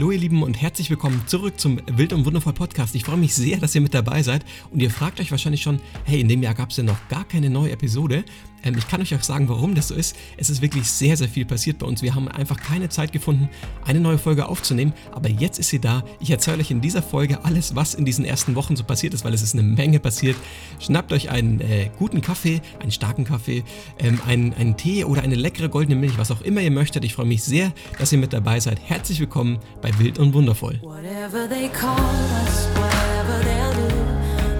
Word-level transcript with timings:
Hallo 0.00 0.12
ihr 0.12 0.18
Lieben 0.18 0.42
und 0.42 0.54
herzlich 0.54 0.88
willkommen 0.88 1.24
zurück 1.26 1.60
zum 1.60 1.78
Wild 1.86 2.14
und 2.14 2.24
Wundervoll 2.24 2.54
Podcast. 2.54 2.94
Ich 2.94 3.04
freue 3.04 3.18
mich 3.18 3.34
sehr, 3.34 3.58
dass 3.58 3.74
ihr 3.74 3.82
mit 3.82 3.92
dabei 3.92 4.22
seid 4.22 4.46
und 4.70 4.80
ihr 4.80 4.90
fragt 4.90 5.20
euch 5.20 5.30
wahrscheinlich 5.30 5.60
schon, 5.60 5.78
hey, 6.04 6.22
in 6.22 6.26
dem 6.26 6.42
Jahr 6.42 6.54
gab 6.54 6.70
es 6.70 6.78
ja 6.78 6.84
noch 6.84 7.06
gar 7.08 7.24
keine 7.24 7.50
neue 7.50 7.70
Episode. 7.70 8.24
Ähm, 8.62 8.76
ich 8.78 8.88
kann 8.88 9.00
euch 9.00 9.14
auch 9.14 9.22
sagen, 9.22 9.48
warum 9.48 9.74
das 9.74 9.88
so 9.88 9.94
ist. 9.94 10.16
Es 10.36 10.50
ist 10.50 10.62
wirklich 10.62 10.86
sehr, 10.86 11.16
sehr 11.16 11.28
viel 11.28 11.44
passiert 11.44 11.78
bei 11.78 11.86
uns. 11.86 12.00
Wir 12.00 12.14
haben 12.14 12.28
einfach 12.28 12.56
keine 12.56 12.88
Zeit 12.88 13.12
gefunden, 13.12 13.48
eine 13.84 14.00
neue 14.00 14.18
Folge 14.18 14.48
aufzunehmen, 14.48 14.92
aber 15.12 15.28
jetzt 15.28 15.58
ist 15.58 15.68
sie 15.68 15.80
da. 15.80 16.02
Ich 16.18 16.30
erzähle 16.30 16.58
euch 16.58 16.70
in 16.70 16.80
dieser 16.80 17.02
Folge 17.02 17.44
alles, 17.44 17.76
was 17.76 17.94
in 17.94 18.04
diesen 18.06 18.24
ersten 18.24 18.54
Wochen 18.54 18.76
so 18.76 18.84
passiert 18.84 19.14
ist, 19.14 19.24
weil 19.24 19.34
es 19.34 19.42
ist 19.42 19.54
eine 19.54 19.62
Menge 19.62 20.00
passiert. 20.00 20.36
Schnappt 20.78 21.12
euch 21.12 21.30
einen 21.30 21.60
äh, 21.60 21.90
guten 21.98 22.22
Kaffee, 22.22 22.62
einen 22.80 22.90
starken 22.90 23.24
Kaffee, 23.24 23.64
ähm, 23.98 24.18
einen, 24.26 24.54
einen 24.54 24.76
Tee 24.78 25.04
oder 25.04 25.22
eine 25.22 25.34
leckere 25.34 25.68
goldene 25.68 25.96
Milch, 25.96 26.16
was 26.16 26.30
auch 26.30 26.40
immer 26.40 26.62
ihr 26.62 26.70
möchtet. 26.70 27.04
Ich 27.04 27.14
freue 27.14 27.26
mich 27.26 27.42
sehr, 27.42 27.72
dass 27.98 28.12
ihr 28.12 28.18
mit 28.18 28.32
dabei 28.32 28.60
seid. 28.60 28.80
Herzlich 28.80 29.20
willkommen 29.20 29.58
bei 29.82 29.89
Wild 29.98 30.18
und 30.18 30.34
Wundervoll. 30.34 30.78
Whatever 30.82 31.48
they 31.48 31.68
call 31.68 31.96
us, 32.44 32.68
whatever 32.74 33.38
they'll 33.44 33.74
do, 33.74 33.94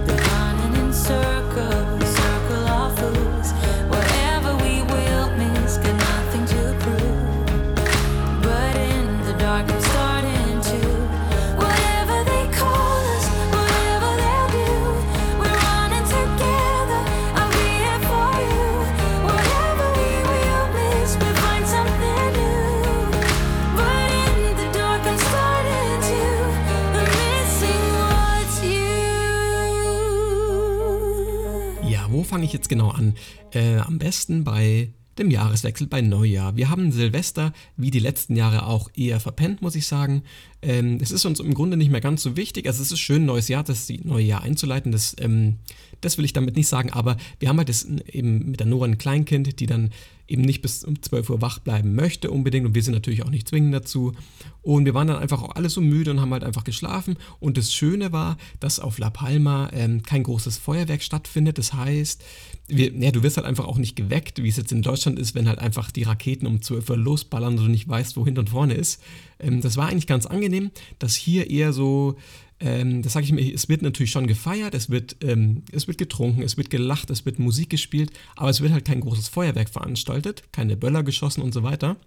they're 0.05 0.17
running 0.17 0.87
in 0.87 0.93
circles. 0.93 1.40
Genau 32.71 32.89
an? 32.89 33.15
Äh, 33.53 33.77
am 33.79 33.99
besten 33.99 34.45
bei 34.45 34.89
dem 35.17 35.29
Jahreswechsel 35.29 35.87
bei 35.87 36.01
Neujahr. 36.01 36.55
Wir 36.55 36.69
haben 36.69 36.91
Silvester 36.91 37.51
wie 37.75 37.91
die 37.91 37.99
letzten 37.99 38.37
Jahre 38.37 38.65
auch 38.65 38.89
eher 38.95 39.19
verpennt, 39.19 39.61
muss 39.61 39.75
ich 39.75 39.85
sagen. 39.85 40.23
Ähm, 40.61 40.99
es 41.01 41.11
ist 41.11 41.25
uns 41.25 41.41
im 41.41 41.53
Grunde 41.53 41.75
nicht 41.75 41.91
mehr 41.91 41.99
ganz 41.99 42.23
so 42.23 42.37
wichtig. 42.37 42.65
Also 42.65 42.81
es 42.81 42.93
ist 42.93 42.99
schön, 42.99 43.25
neues 43.25 43.49
Jahr, 43.49 43.63
das 43.63 43.91
neue 44.03 44.23
Jahr 44.23 44.41
einzuleiten. 44.41 44.93
Das, 44.93 45.13
ähm, 45.19 45.57
das 46.01 46.17
will 46.17 46.25
ich 46.25 46.33
damit 46.33 46.55
nicht 46.55 46.67
sagen. 46.67 46.91
Aber 46.91 47.17
wir 47.39 47.49
haben 47.49 47.57
halt 47.57 47.69
das 47.69 47.85
eben 47.85 48.51
mit 48.51 48.59
der 48.59 48.67
Nora 48.67 48.85
ein 48.85 48.97
Kleinkind, 48.97 49.59
die 49.59 49.65
dann 49.65 49.91
eben 50.31 50.43
nicht 50.43 50.61
bis 50.61 50.83
um 50.83 51.01
12 51.01 51.29
Uhr 51.29 51.41
wach 51.41 51.59
bleiben 51.59 51.93
möchte 51.93 52.31
unbedingt 52.31 52.65
und 52.65 52.73
wir 52.73 52.81
sind 52.81 52.93
natürlich 52.93 53.23
auch 53.23 53.29
nicht 53.29 53.49
zwingend 53.49 53.73
dazu. 53.73 54.13
Und 54.61 54.85
wir 54.85 54.93
waren 54.93 55.07
dann 55.07 55.17
einfach 55.17 55.41
auch 55.41 55.55
alle 55.55 55.69
so 55.69 55.81
müde 55.81 56.11
und 56.11 56.21
haben 56.21 56.31
halt 56.31 56.43
einfach 56.43 56.63
geschlafen. 56.63 57.17
Und 57.39 57.57
das 57.57 57.73
Schöne 57.73 58.11
war, 58.13 58.37
dass 58.59 58.79
auf 58.79 58.97
La 58.97 59.09
Palma 59.09 59.69
ähm, 59.73 60.03
kein 60.03 60.23
großes 60.23 60.57
Feuerwerk 60.57 61.03
stattfindet. 61.03 61.57
Das 61.57 61.73
heißt, 61.73 62.23
wir, 62.67 62.93
ja, 62.93 63.11
du 63.11 63.23
wirst 63.23 63.37
halt 63.37 63.47
einfach 63.47 63.65
auch 63.65 63.77
nicht 63.77 63.95
geweckt, 63.95 64.41
wie 64.41 64.47
es 64.47 64.57
jetzt 64.57 64.71
in 64.71 64.81
Deutschland 64.81 65.19
ist, 65.19 65.35
wenn 65.35 65.49
halt 65.49 65.59
einfach 65.59 65.91
die 65.91 66.03
Raketen 66.03 66.47
um 66.47 66.61
12 66.61 66.89
Uhr 66.89 66.97
losballern 66.97 67.57
und 67.57 67.65
du 67.65 67.69
nicht 67.69 67.89
weißt, 67.89 68.15
wo 68.15 68.23
hinten 68.23 68.41
und 68.41 68.49
vorne 68.51 68.75
ist. 68.75 69.01
Ähm, 69.39 69.61
das 69.61 69.75
war 69.75 69.87
eigentlich 69.87 70.07
ganz 70.07 70.25
angenehm, 70.25 70.71
dass 70.99 71.15
hier 71.15 71.49
eher 71.49 71.73
so 71.73 72.15
ähm, 72.61 73.01
das 73.01 73.13
sage 73.13 73.25
ich 73.25 73.31
mir, 73.31 73.53
es 73.53 73.69
wird 73.69 73.81
natürlich 73.81 74.11
schon 74.11 74.27
gefeiert, 74.27 74.75
es 74.75 74.89
wird, 74.89 75.17
ähm, 75.23 75.63
es 75.71 75.87
wird 75.87 75.97
getrunken, 75.97 76.43
es 76.43 76.57
wird 76.57 76.69
gelacht, 76.69 77.09
es 77.09 77.25
wird 77.25 77.39
Musik 77.39 77.71
gespielt, 77.71 78.11
aber 78.35 78.49
es 78.49 78.61
wird 78.61 78.71
halt 78.71 78.85
kein 78.85 79.01
großes 79.01 79.27
Feuerwerk 79.27 79.69
veranstaltet, 79.69 80.43
keine 80.51 80.77
Böller 80.77 81.03
geschossen 81.03 81.41
und 81.41 81.53
so 81.53 81.63
weiter. 81.63 81.97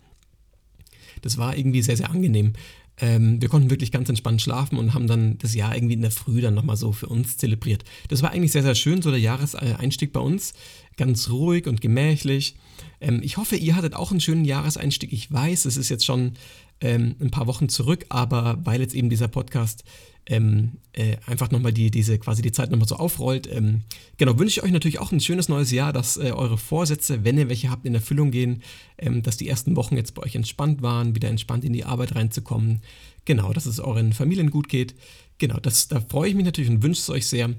Das 1.22 1.38
war 1.38 1.56
irgendwie 1.56 1.82
sehr, 1.82 1.96
sehr 1.96 2.10
angenehm. 2.10 2.52
Ähm, 3.00 3.42
wir 3.42 3.48
konnten 3.48 3.70
wirklich 3.70 3.90
ganz 3.90 4.08
entspannt 4.08 4.40
schlafen 4.40 4.78
und 4.78 4.94
haben 4.94 5.08
dann 5.08 5.36
das 5.38 5.54
Jahr 5.54 5.74
irgendwie 5.74 5.94
in 5.94 6.02
der 6.02 6.12
Früh 6.12 6.40
dann 6.40 6.54
nochmal 6.54 6.76
so 6.76 6.92
für 6.92 7.08
uns 7.08 7.36
zelebriert. 7.36 7.82
Das 8.08 8.22
war 8.22 8.30
eigentlich 8.30 8.52
sehr, 8.52 8.62
sehr 8.62 8.76
schön, 8.76 9.02
so 9.02 9.10
der 9.10 9.18
Jahreseinstieg 9.18 10.12
bei 10.12 10.20
uns. 10.20 10.54
Ganz 10.96 11.28
ruhig 11.28 11.66
und 11.66 11.80
gemächlich. 11.80 12.54
Ähm, 13.00 13.20
ich 13.24 13.36
hoffe, 13.36 13.56
ihr 13.56 13.74
hattet 13.74 13.94
auch 13.94 14.12
einen 14.12 14.20
schönen 14.20 14.44
Jahreseinstieg. 14.44 15.12
Ich 15.12 15.32
weiß, 15.32 15.64
es 15.64 15.76
ist 15.76 15.88
jetzt 15.88 16.06
schon 16.06 16.34
ähm, 16.80 17.16
ein 17.20 17.30
paar 17.30 17.46
Wochen 17.46 17.68
zurück, 17.68 18.06
aber 18.08 18.58
weil 18.64 18.80
jetzt 18.80 18.94
eben 18.94 19.10
dieser 19.10 19.28
Podcast 19.28 19.84
ähm, 20.26 20.78
äh, 20.92 21.16
einfach 21.26 21.50
nochmal 21.50 21.72
die, 21.72 21.90
diese, 21.90 22.18
quasi 22.18 22.40
die 22.40 22.52
Zeit 22.52 22.70
nochmal 22.70 22.88
so 22.88 22.96
aufrollt. 22.96 23.48
Ähm, 23.52 23.82
genau, 24.16 24.38
wünsche 24.38 24.58
ich 24.58 24.64
euch 24.64 24.72
natürlich 24.72 24.98
auch 24.98 25.12
ein 25.12 25.20
schönes 25.20 25.48
neues 25.48 25.70
Jahr, 25.70 25.92
dass 25.92 26.16
äh, 26.16 26.32
eure 26.32 26.56
Vorsätze, 26.56 27.24
wenn 27.24 27.36
ihr 27.36 27.48
welche 27.48 27.70
habt, 27.70 27.84
in 27.84 27.94
Erfüllung 27.94 28.30
gehen, 28.30 28.62
ähm, 28.96 29.22
dass 29.22 29.36
die 29.36 29.48
ersten 29.48 29.76
Wochen 29.76 29.96
jetzt 29.96 30.14
bei 30.14 30.22
euch 30.22 30.34
entspannt 30.34 30.82
waren, 30.82 31.14
wieder 31.14 31.28
entspannt 31.28 31.64
in 31.64 31.72
die 31.72 31.84
Arbeit 31.84 32.14
reinzukommen. 32.14 32.80
Genau, 33.26 33.52
dass 33.52 33.66
es 33.66 33.80
euren 33.80 34.12
Familien 34.12 34.50
gut 34.50 34.68
geht. 34.68 34.94
Genau, 35.38 35.58
das, 35.60 35.88
da 35.88 36.00
freue 36.00 36.28
ich 36.30 36.34
mich 36.34 36.44
natürlich 36.44 36.70
und 36.70 36.82
wünsche 36.82 37.00
es 37.00 37.10
euch 37.10 37.26
sehr. 37.26 37.50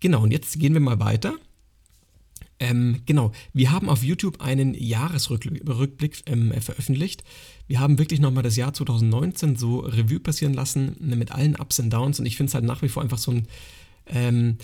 Genau, 0.00 0.22
und 0.22 0.30
jetzt 0.30 0.58
gehen 0.58 0.72
wir 0.72 0.80
mal 0.80 1.00
weiter. 1.00 1.34
Ähm, 2.60 3.02
genau, 3.06 3.32
wir 3.52 3.72
haben 3.72 3.88
auf 3.88 4.02
YouTube 4.02 4.40
einen 4.40 4.74
Jahresrückblick 4.74 6.22
ähm, 6.26 6.52
veröffentlicht. 6.60 7.24
Wir 7.66 7.80
haben 7.80 7.98
wirklich 7.98 8.20
nochmal 8.20 8.42
das 8.42 8.56
Jahr 8.56 8.72
2019 8.72 9.56
so 9.56 9.80
Revue 9.80 10.20
passieren 10.20 10.54
lassen 10.54 10.96
ne, 11.00 11.16
mit 11.16 11.32
allen 11.32 11.56
Ups 11.56 11.78
und 11.80 11.90
Downs 11.90 12.20
und 12.20 12.26
ich 12.26 12.36
finde 12.36 12.48
es 12.48 12.54
halt 12.54 12.64
nach 12.64 12.82
wie 12.82 12.88
vor 12.88 13.02
einfach 13.02 13.18
so 13.18 13.32
ein, 13.32 13.48
ähm, 14.06 14.58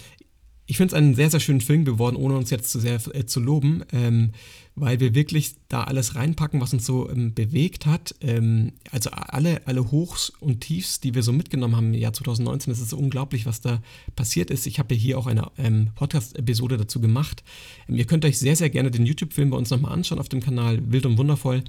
ich 0.70 0.76
finde 0.76 0.94
es 0.94 0.96
einen 0.96 1.16
sehr, 1.16 1.28
sehr 1.28 1.40
schönen 1.40 1.60
Film 1.60 1.84
geworden, 1.84 2.14
ohne 2.14 2.36
uns 2.36 2.48
jetzt 2.50 2.70
zu 2.70 2.78
sehr 2.78 3.00
äh, 3.12 3.26
zu 3.26 3.40
loben, 3.40 3.82
ähm, 3.92 4.30
weil 4.76 5.00
wir 5.00 5.16
wirklich 5.16 5.56
da 5.66 5.82
alles 5.82 6.14
reinpacken, 6.14 6.60
was 6.60 6.72
uns 6.72 6.86
so 6.86 7.10
ähm, 7.10 7.34
bewegt 7.34 7.86
hat. 7.86 8.14
Ähm, 8.20 8.74
also 8.92 9.10
alle, 9.10 9.66
alle 9.66 9.90
Hochs 9.90 10.30
und 10.38 10.60
Tiefs, 10.60 11.00
die 11.00 11.12
wir 11.12 11.24
so 11.24 11.32
mitgenommen 11.32 11.74
haben 11.74 11.92
im 11.92 12.00
Jahr 12.00 12.12
2019, 12.12 12.70
das 12.72 12.80
ist 12.80 12.90
so 12.90 12.98
unglaublich, 12.98 13.46
was 13.46 13.60
da 13.60 13.82
passiert 14.14 14.52
ist. 14.52 14.64
Ich 14.68 14.78
habe 14.78 14.94
ja 14.94 15.00
hier 15.00 15.18
auch 15.18 15.26
eine 15.26 15.50
ähm, 15.58 15.88
Podcast-Episode 15.96 16.76
dazu 16.76 17.00
gemacht. 17.00 17.42
Ähm, 17.88 17.96
ihr 17.96 18.04
könnt 18.04 18.24
euch 18.24 18.38
sehr, 18.38 18.54
sehr 18.54 18.70
gerne 18.70 18.92
den 18.92 19.06
YouTube-Film 19.06 19.50
bei 19.50 19.56
uns 19.56 19.70
nochmal 19.70 19.92
anschauen 19.92 20.20
auf 20.20 20.28
dem 20.28 20.40
Kanal 20.40 20.80
Wild 20.92 21.04
und 21.04 21.18
Wundervoll. 21.18 21.64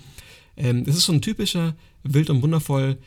Ähm, 0.57 0.83
das 0.85 0.95
ist 0.95 1.06
so 1.06 1.13
ein 1.13 1.23
typischer 1.23 1.75
Wild 2.03 2.29
und 2.29 2.44
Wundervoll 2.44 3.00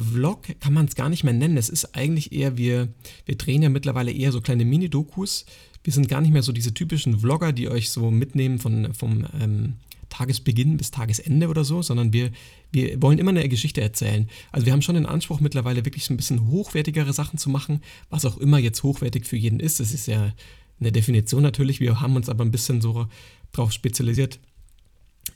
Vlog 0.00 0.58
kann 0.60 0.72
man 0.72 0.86
es 0.86 0.94
gar 0.94 1.08
nicht 1.08 1.24
mehr 1.24 1.34
nennen. 1.34 1.56
Es 1.56 1.68
ist 1.68 1.94
eigentlich 1.94 2.32
eher, 2.32 2.56
wir, 2.56 2.88
wir 3.26 3.36
drehen 3.36 3.62
ja 3.62 3.68
mittlerweile 3.68 4.12
eher 4.12 4.32
so 4.32 4.40
kleine 4.40 4.64
Mini-Dokus. 4.64 5.44
Wir 5.84 5.92
sind 5.92 6.08
gar 6.08 6.20
nicht 6.20 6.32
mehr 6.32 6.42
so 6.42 6.52
diese 6.52 6.72
typischen 6.72 7.18
Vlogger, 7.18 7.52
die 7.52 7.68
euch 7.68 7.90
so 7.90 8.10
mitnehmen 8.10 8.58
von, 8.58 8.94
vom 8.94 9.26
ähm, 9.40 9.74
Tagesbeginn 10.08 10.76
bis 10.76 10.90
Tagesende 10.90 11.48
oder 11.48 11.64
so, 11.64 11.82
sondern 11.82 12.12
wir, 12.12 12.30
wir 12.70 13.00
wollen 13.02 13.18
immer 13.18 13.30
eine 13.30 13.48
Geschichte 13.48 13.80
erzählen. 13.80 14.28
Also 14.50 14.66
wir 14.66 14.72
haben 14.72 14.82
schon 14.82 14.94
den 14.94 15.06
Anspruch 15.06 15.40
mittlerweile 15.40 15.84
wirklich 15.84 16.04
so 16.04 16.12
ein 16.12 16.18
bisschen 16.18 16.48
hochwertigere 16.48 17.12
Sachen 17.12 17.38
zu 17.38 17.50
machen, 17.50 17.80
was 18.10 18.24
auch 18.24 18.36
immer 18.38 18.58
jetzt 18.58 18.82
hochwertig 18.82 19.26
für 19.26 19.36
jeden 19.36 19.58
ist. 19.58 19.80
Das 19.80 19.92
ist 19.92 20.06
ja 20.06 20.32
eine 20.80 20.92
Definition 20.92 21.42
natürlich. 21.42 21.80
Wir 21.80 22.00
haben 22.00 22.16
uns 22.16 22.28
aber 22.28 22.44
ein 22.44 22.50
bisschen 22.50 22.80
so 22.80 23.06
darauf 23.52 23.72
spezialisiert, 23.72 24.38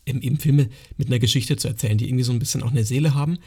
eben 0.05 0.39
Filme 0.39 0.69
mit 0.97 1.09
einer 1.09 1.19
Geschichte 1.19 1.57
zu 1.57 1.69
erzählen, 1.69 1.99
die 1.99 2.09
irgendwie 2.09 2.25
so 2.25 2.33
ein 2.33 2.39
bisschen 2.39 2.63
auch 2.63 2.71
eine 2.71 2.85
Seele 2.85 3.15
haben. 3.15 3.39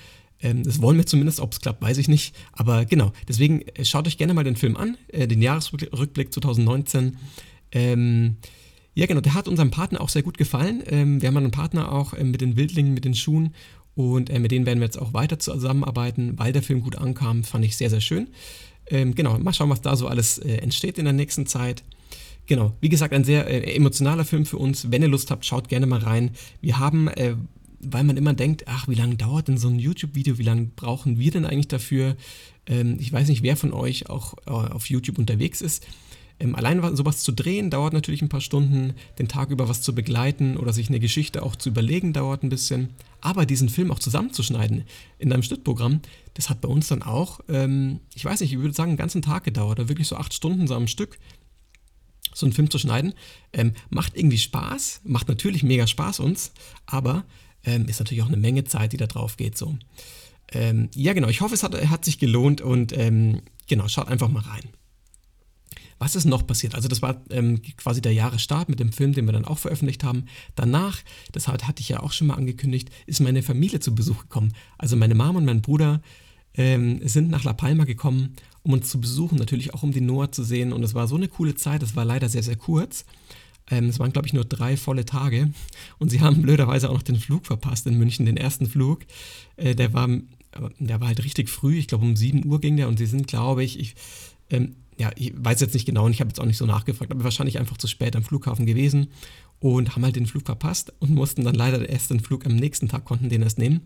Ähm, 0.41 0.63
das 0.63 0.81
wollen 0.81 0.97
wir 0.97 1.05
zumindest, 1.05 1.39
ob 1.39 1.53
es 1.53 1.61
klappt, 1.61 1.81
weiß 1.81 1.97
ich 1.97 2.07
nicht. 2.07 2.35
Aber 2.53 2.85
genau, 2.85 3.11
deswegen 3.27 3.61
äh, 3.61 3.85
schaut 3.85 4.07
euch 4.07 4.17
gerne 4.17 4.33
mal 4.33 4.43
den 4.43 4.55
Film 4.55 4.77
an, 4.77 4.97
äh, 5.09 5.27
den 5.27 5.41
Jahresrückblick 5.41 6.33
2019. 6.33 7.17
Ähm, 7.71 8.37
ja, 8.95 9.05
genau, 9.05 9.21
der 9.21 9.33
hat 9.33 9.47
unserem 9.47 9.71
Partner 9.71 10.01
auch 10.01 10.09
sehr 10.09 10.23
gut 10.23 10.37
gefallen. 10.37 10.83
Ähm, 10.87 11.21
wir 11.21 11.27
haben 11.27 11.37
einen 11.37 11.51
Partner 11.51 11.91
auch 11.91 12.13
äh, 12.13 12.23
mit 12.23 12.41
den 12.41 12.55
Wildlingen, 12.57 12.93
mit 12.93 13.05
den 13.05 13.15
Schuhen 13.15 13.53
und 13.95 14.29
äh, 14.29 14.39
mit 14.39 14.51
denen 14.51 14.65
werden 14.65 14.79
wir 14.79 14.85
jetzt 14.85 14.99
auch 14.99 15.13
weiter 15.13 15.39
zusammenarbeiten, 15.39 16.37
weil 16.37 16.53
der 16.53 16.63
Film 16.63 16.81
gut 16.81 16.95
ankam. 16.95 17.43
Fand 17.43 17.65
ich 17.65 17.77
sehr, 17.77 17.89
sehr 17.89 18.01
schön. 18.01 18.27
Genau, 18.91 19.37
mal 19.37 19.53
schauen, 19.53 19.69
was 19.69 19.81
da 19.81 19.95
so 19.95 20.07
alles 20.07 20.39
äh, 20.39 20.55
entsteht 20.55 20.97
in 20.97 21.03
der 21.03 21.13
nächsten 21.13 21.45
Zeit. 21.45 21.83
Genau, 22.47 22.73
wie 22.81 22.89
gesagt, 22.89 23.13
ein 23.13 23.23
sehr 23.23 23.45
äh, 23.45 23.75
emotionaler 23.75 24.25
Film 24.25 24.47
für 24.47 24.57
uns. 24.57 24.91
Wenn 24.91 25.03
ihr 25.03 25.07
Lust 25.07 25.29
habt, 25.29 25.45
schaut 25.45 25.69
gerne 25.69 25.85
mal 25.85 25.99
rein. 25.99 26.31
Wir 26.61 26.79
haben 26.79 27.07
weil 27.81 28.03
man 28.03 28.17
immer 28.17 28.33
denkt, 28.33 28.63
ach, 28.67 28.87
wie 28.87 28.95
lange 28.95 29.15
dauert 29.15 29.47
denn 29.47 29.57
so 29.57 29.67
ein 29.67 29.79
YouTube-Video, 29.79 30.37
wie 30.37 30.43
lange 30.43 30.65
brauchen 30.75 31.19
wir 31.19 31.31
denn 31.31 31.45
eigentlich 31.45 31.67
dafür? 31.67 32.15
Ähm, 32.65 32.97
ich 32.99 33.11
weiß 33.11 33.27
nicht, 33.27 33.43
wer 33.43 33.57
von 33.57 33.73
euch 33.73 34.09
auch 34.09 34.35
äh, 34.45 34.51
auf 34.51 34.89
YouTube 34.89 35.17
unterwegs 35.17 35.61
ist. 35.61 35.85
Ähm, 36.39 36.55
allein 36.55 36.95
sowas 36.95 37.19
zu 37.19 37.31
drehen 37.31 37.69
dauert 37.69 37.93
natürlich 37.93 38.21
ein 38.21 38.29
paar 38.29 38.41
Stunden, 38.41 38.93
den 39.17 39.27
Tag 39.27 39.49
über 39.51 39.67
was 39.67 39.81
zu 39.81 39.93
begleiten 39.93 40.57
oder 40.57 40.71
sich 40.71 40.87
eine 40.89 40.99
Geschichte 40.99 41.43
auch 41.43 41.55
zu 41.55 41.69
überlegen 41.69 42.13
dauert 42.13 42.43
ein 42.43 42.49
bisschen. 42.49 42.89
Aber 43.21 43.45
diesen 43.45 43.69
Film 43.69 43.91
auch 43.91 43.99
zusammenzuschneiden 43.99 44.85
in 45.17 45.33
einem 45.33 45.43
Schnittprogramm, 45.43 46.01
das 46.35 46.49
hat 46.49 46.61
bei 46.61 46.69
uns 46.69 46.87
dann 46.87 47.03
auch, 47.03 47.41
ähm, 47.49 47.99
ich 48.15 48.23
weiß 48.23 48.39
nicht, 48.39 48.53
ich 48.53 48.59
würde 48.59 48.73
sagen, 48.73 48.91
einen 48.91 48.97
ganzen 48.97 49.21
Tag 49.21 49.43
gedauert, 49.43 49.79
oder 49.79 49.89
wirklich 49.89 50.07
so 50.07 50.15
acht 50.15 50.33
Stunden 50.33 50.67
so 50.67 50.75
am 50.75 50.87
Stück 50.87 51.17
so 52.33 52.45
einen 52.45 52.53
Film 52.53 52.69
zu 52.69 52.77
schneiden. 52.77 53.13
Ähm, 53.51 53.73
macht 53.89 54.15
irgendwie 54.15 54.37
Spaß, 54.37 55.01
macht 55.03 55.27
natürlich 55.27 55.63
mega 55.63 55.87
Spaß 55.87 56.19
uns, 56.19 56.53
aber 56.85 57.25
ähm, 57.63 57.87
ist 57.87 57.99
natürlich 57.99 58.23
auch 58.23 58.27
eine 58.27 58.37
Menge 58.37 58.63
Zeit, 58.63 58.93
die 58.93 58.97
da 58.97 59.07
drauf 59.07 59.37
geht. 59.37 59.57
So. 59.57 59.77
Ähm, 60.51 60.89
ja, 60.95 61.13
genau. 61.13 61.27
Ich 61.27 61.41
hoffe, 61.41 61.53
es 61.53 61.63
hat, 61.63 61.73
hat 61.89 62.05
sich 62.05 62.19
gelohnt 62.19 62.61
und 62.61 62.97
ähm, 62.97 63.41
genau, 63.67 63.87
schaut 63.87 64.07
einfach 64.07 64.29
mal 64.29 64.43
rein. 64.43 64.69
Was 65.99 66.15
ist 66.15 66.25
noch 66.25 66.47
passiert? 66.47 66.75
Also 66.75 66.87
das 66.87 67.01
war 67.01 67.21
ähm, 67.29 67.61
quasi 67.75 68.01
der 68.01 68.13
Jahresstart 68.13 68.69
mit 68.69 68.79
dem 68.79 68.93
Film, 68.93 69.13
den 69.13 69.25
wir 69.25 69.33
dann 69.33 69.43
auch 69.43 69.57
veröffentlicht 69.57 70.05
haben. 70.05 70.25
Danach, 70.55 70.99
das 71.33 71.49
hatte 71.49 71.81
ich 71.81 71.89
ja 71.89 71.99
auch 71.99 72.13
schon 72.13 72.27
mal 72.27 72.35
angekündigt, 72.35 72.89
ist 73.05 73.19
meine 73.19 73.43
Familie 73.43 73.81
zu 73.81 73.93
Besuch 73.93 74.21
gekommen. 74.21 74.53
Also 74.77 74.95
meine 74.95 75.13
Mom 75.13 75.35
und 75.35 75.45
mein 75.45 75.61
Bruder 75.61 76.01
ähm, 76.53 77.05
sind 77.05 77.29
nach 77.29 77.43
La 77.43 77.51
Palma 77.51 77.83
gekommen, 77.83 78.35
um 78.63 78.73
uns 78.73 78.89
zu 78.89 79.01
besuchen, 79.01 79.37
natürlich 79.37 79.73
auch 79.73 79.83
um 79.83 79.91
die 79.91 80.01
Noah 80.01 80.31
zu 80.31 80.43
sehen. 80.43 80.71
Und 80.71 80.83
es 80.83 80.93
war 80.93 81.07
so 81.07 81.17
eine 81.17 81.27
coole 81.27 81.55
Zeit, 81.55 81.83
es 81.83 81.97
war 81.97 82.05
leider 82.05 82.29
sehr, 82.29 82.43
sehr 82.43 82.55
kurz. 82.55 83.05
Ähm, 83.69 83.85
es 83.85 83.99
waren, 83.99 84.11
glaube 84.11 84.27
ich, 84.27 84.33
nur 84.33 84.45
drei 84.45 84.77
volle 84.77 85.05
Tage. 85.05 85.51
Und 85.97 86.09
sie 86.09 86.21
haben 86.21 86.41
blöderweise 86.41 86.89
auch 86.89 86.95
noch 86.95 87.03
den 87.03 87.17
Flug 87.17 87.45
verpasst 87.45 87.87
in 87.87 87.97
München, 87.97 88.25
den 88.25 88.37
ersten 88.37 88.67
Flug. 88.67 89.01
Äh, 89.57 89.75
der, 89.75 89.93
war, 89.93 90.07
der 90.79 90.99
war 90.99 91.07
halt 91.07 91.23
richtig 91.23 91.49
früh, 91.49 91.77
ich 91.77 91.87
glaube 91.87 92.05
um 92.05 92.15
7 92.15 92.45
Uhr 92.45 92.59
ging 92.59 92.77
der. 92.77 92.87
Und 92.87 92.97
sie 92.97 93.05
sind, 93.05 93.27
glaube 93.27 93.63
ich, 93.63 93.79
ich 93.79 93.95
ähm, 94.49 94.75
ja, 94.99 95.11
ich 95.15 95.33
weiß 95.35 95.61
jetzt 95.61 95.73
nicht 95.73 95.85
genau 95.85 96.05
und 96.05 96.11
ich 96.11 96.19
habe 96.19 96.29
jetzt 96.29 96.41
auch 96.41 96.45
nicht 96.45 96.57
so 96.57 96.65
nachgefragt, 96.65 97.11
aber 97.11 97.23
wahrscheinlich 97.23 97.57
einfach 97.57 97.77
zu 97.77 97.87
spät 97.87 98.17
am 98.17 98.23
Flughafen 98.23 98.65
gewesen 98.65 99.07
und 99.59 99.95
haben 99.95 100.03
halt 100.03 100.17
den 100.17 100.25
Flug 100.25 100.45
verpasst 100.45 100.91
und 100.99 101.11
mussten 101.11 101.45
dann 101.45 101.55
leider 101.55 101.87
erst 101.87 102.11
den 102.11 102.19
Flug 102.19 102.45
am 102.45 102.55
nächsten 102.55 102.89
Tag 102.89 103.05
konnten 103.05 103.29
den 103.29 103.41
erst 103.41 103.57
nehmen. 103.57 103.81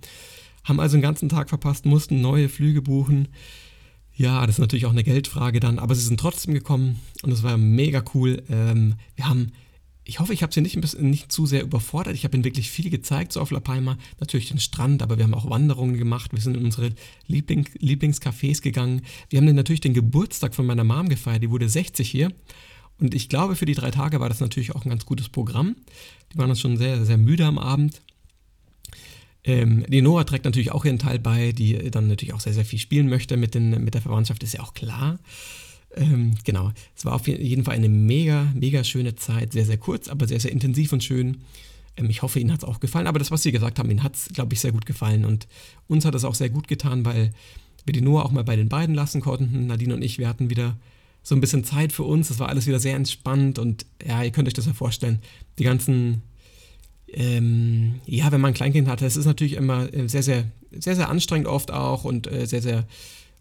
Haben 0.64 0.80
also 0.80 0.98
den 0.98 1.04
ganzen 1.04 1.30
Tag 1.30 1.50
verpasst, 1.50 1.86
mussten 1.86 2.22
neue 2.22 2.50
Flüge 2.50 2.82
buchen. 2.82 3.28
Ja, 4.16 4.46
das 4.46 4.56
ist 4.56 4.60
natürlich 4.60 4.88
auch 4.88 4.92
eine 4.92 5.04
Geldfrage 5.04 5.60
dann, 5.60 5.78
aber 5.78 5.94
sie 5.94 6.02
sind 6.02 6.20
trotzdem 6.20 6.54
gekommen 6.54 7.00
und 7.22 7.32
es 7.32 7.44
war 7.44 7.58
mega 7.58 8.04
cool. 8.16 8.42
Ähm, 8.50 8.96
wir 9.16 9.28
haben 9.28 9.52
ich 10.06 10.20
hoffe, 10.20 10.34
ich 10.34 10.44
habe 10.44 10.54
sie 10.54 10.62
nicht, 10.62 11.00
nicht 11.00 11.32
zu 11.32 11.46
sehr 11.46 11.64
überfordert. 11.64 12.16
Ich 12.16 12.26
habe 12.26 12.36
ihnen 12.36 12.44
wirklich 12.44 12.70
viel 12.70 12.90
gezeigt, 12.90 13.32
so 13.32 13.40
auf 13.40 13.52
La 13.52 13.62
Palma. 13.62 13.98
Natürlich 14.20 14.50
den 14.50 14.60
Strand, 14.60 15.02
aber 15.02 15.18
wir 15.18 15.24
haben 15.24 15.34
auch 15.34 15.50
Wanderungen 15.50 15.98
gemacht. 15.98 16.34
Wir 16.34 16.42
sind 16.42 16.58
in 16.58 16.66
unsere 16.66 16.92
Liebling, 17.28 17.70
Lieblingscafés 17.80 18.62
gegangen. 18.62 19.02
Wir 19.30 19.38
haben 19.38 19.46
dann 19.46 19.56
natürlich 19.56 19.82
den 19.82 19.94
Geburtstag 19.94 20.56
von 20.56 20.66
meiner 20.66 20.84
Mom 20.84 21.08
gefeiert. 21.08 21.44
Die 21.44 21.50
wurde 21.50 21.70
60 21.70 22.10
hier. 22.10 22.34
Und 23.00 23.16
ich 23.16 23.30
glaube, 23.30 23.56
für 23.56 23.66
die 23.66 23.76
drei 23.76 23.92
Tage 23.92 24.20
war 24.20 24.30
das 24.30 24.42
natürlich 24.42 24.76
auch 24.76 24.86
ein 24.86 24.90
ganz 24.90 25.06
gutes 25.06 25.30
Programm. 25.30 25.76
Die 26.34 26.38
waren 26.38 26.50
dann 26.50 26.58
schon 26.58 26.78
sehr, 26.78 27.06
sehr 27.06 27.18
müde 27.18 27.46
am 27.46 27.58
Abend. 27.58 28.02
Ähm, 29.46 29.86
die 29.88 30.02
Nora 30.02 30.26
trägt 30.26 30.46
natürlich 30.46 30.72
auch 30.72 30.86
ihren 30.86 31.00
Teil 31.00 31.20
bei, 31.20 31.54
die 31.54 31.92
dann 31.92 32.08
natürlich 32.08 32.34
auch 32.34 32.40
sehr, 32.40 32.54
sehr 32.54 32.66
viel 32.66 32.80
spielen 32.80 33.10
möchte 33.10 33.38
mit, 33.38 33.56
den, 33.56 33.84
mit 33.84 33.94
der 33.94 34.02
Verwandtschaft, 34.02 34.44
ist 34.44 34.54
ja 34.54 34.62
auch 34.62 34.74
klar. 34.74 35.20
Ähm, 35.96 36.36
genau, 36.44 36.72
es 36.96 37.06
war 37.06 37.14
auf 37.14 37.28
jeden 37.28 37.64
Fall 37.64 37.76
eine 37.76 37.90
mega, 37.90 38.52
mega 38.54 38.84
schöne 38.84 39.16
Zeit. 39.16 39.54
Sehr, 39.54 39.66
sehr 39.66 39.78
kurz, 39.78 40.08
aber 40.08 40.28
sehr, 40.28 40.40
sehr 40.40 40.52
intensiv 40.52 40.94
und 40.94 41.04
schön. 41.04 41.38
Ähm, 41.98 42.10
ich 42.10 42.22
hoffe, 42.22 42.40
Ihnen 42.40 42.52
hat 42.52 42.64
es 42.64 42.70
auch 42.70 42.80
gefallen. 42.80 43.08
Aber 43.08 43.20
das, 43.20 43.32
was 43.32 43.44
Sie 43.44 43.52
gesagt 43.52 43.80
haben, 43.80 43.90
Ihnen 43.90 44.04
hat 44.04 44.16
es, 44.16 44.30
glaube 44.34 44.54
ich, 44.54 44.60
sehr 44.60 44.72
gut 44.72 44.86
gefallen. 44.86 45.26
Und 45.26 45.48
uns 45.88 46.06
hat 46.06 46.16
es 46.16 46.26
auch 46.26 46.36
sehr 46.36 46.50
gut 46.50 46.68
getan, 46.68 47.06
weil 47.06 47.32
wir 47.86 47.94
die 47.94 48.02
Noah 48.02 48.26
auch 48.26 48.32
mal 48.32 48.44
bei 48.44 48.56
den 48.56 48.70
beiden 48.70 48.96
lassen 48.96 49.22
konnten. 49.22 49.68
Nadine 49.68 49.96
und 49.96 50.02
ich, 50.02 50.18
wir 50.18 50.28
hatten 50.28 50.50
wieder 50.50 50.78
so 51.22 51.36
ein 51.36 51.42
bisschen 51.42 51.64
Zeit 51.64 51.92
für 51.92 52.04
uns. 52.04 52.30
Das 52.30 52.40
war 52.40 52.50
alles 52.50 52.68
wieder 52.68 52.80
sehr 52.80 52.96
entspannt. 52.96 53.60
Und 53.60 53.86
ja, 54.06 54.24
ihr 54.24 54.32
könnt 54.32 54.48
euch 54.48 54.54
das 54.54 54.66
ja 54.66 54.74
vorstellen. 54.74 55.20
Die 55.60 55.64
ganzen 55.64 56.24
ähm, 57.14 58.02
ja, 58.06 58.32
wenn 58.32 58.42
man 58.42 58.52
ein 58.52 58.56
Kleinkind 58.56 58.88
hat, 58.88 59.02
das 59.02 59.18
ist 59.18 59.26
natürlich 59.26 59.54
immer 59.54 59.94
äh, 59.94 60.08
sehr, 60.10 60.24
sehr, 60.24 60.46
sehr, 60.72 60.96
sehr 60.96 61.10
anstrengend 61.10 61.48
oft 61.48 61.72
auch 61.72 62.04
und 62.04 62.32
äh, 62.32 62.48
sehr, 62.48 62.62
sehr 62.62 62.88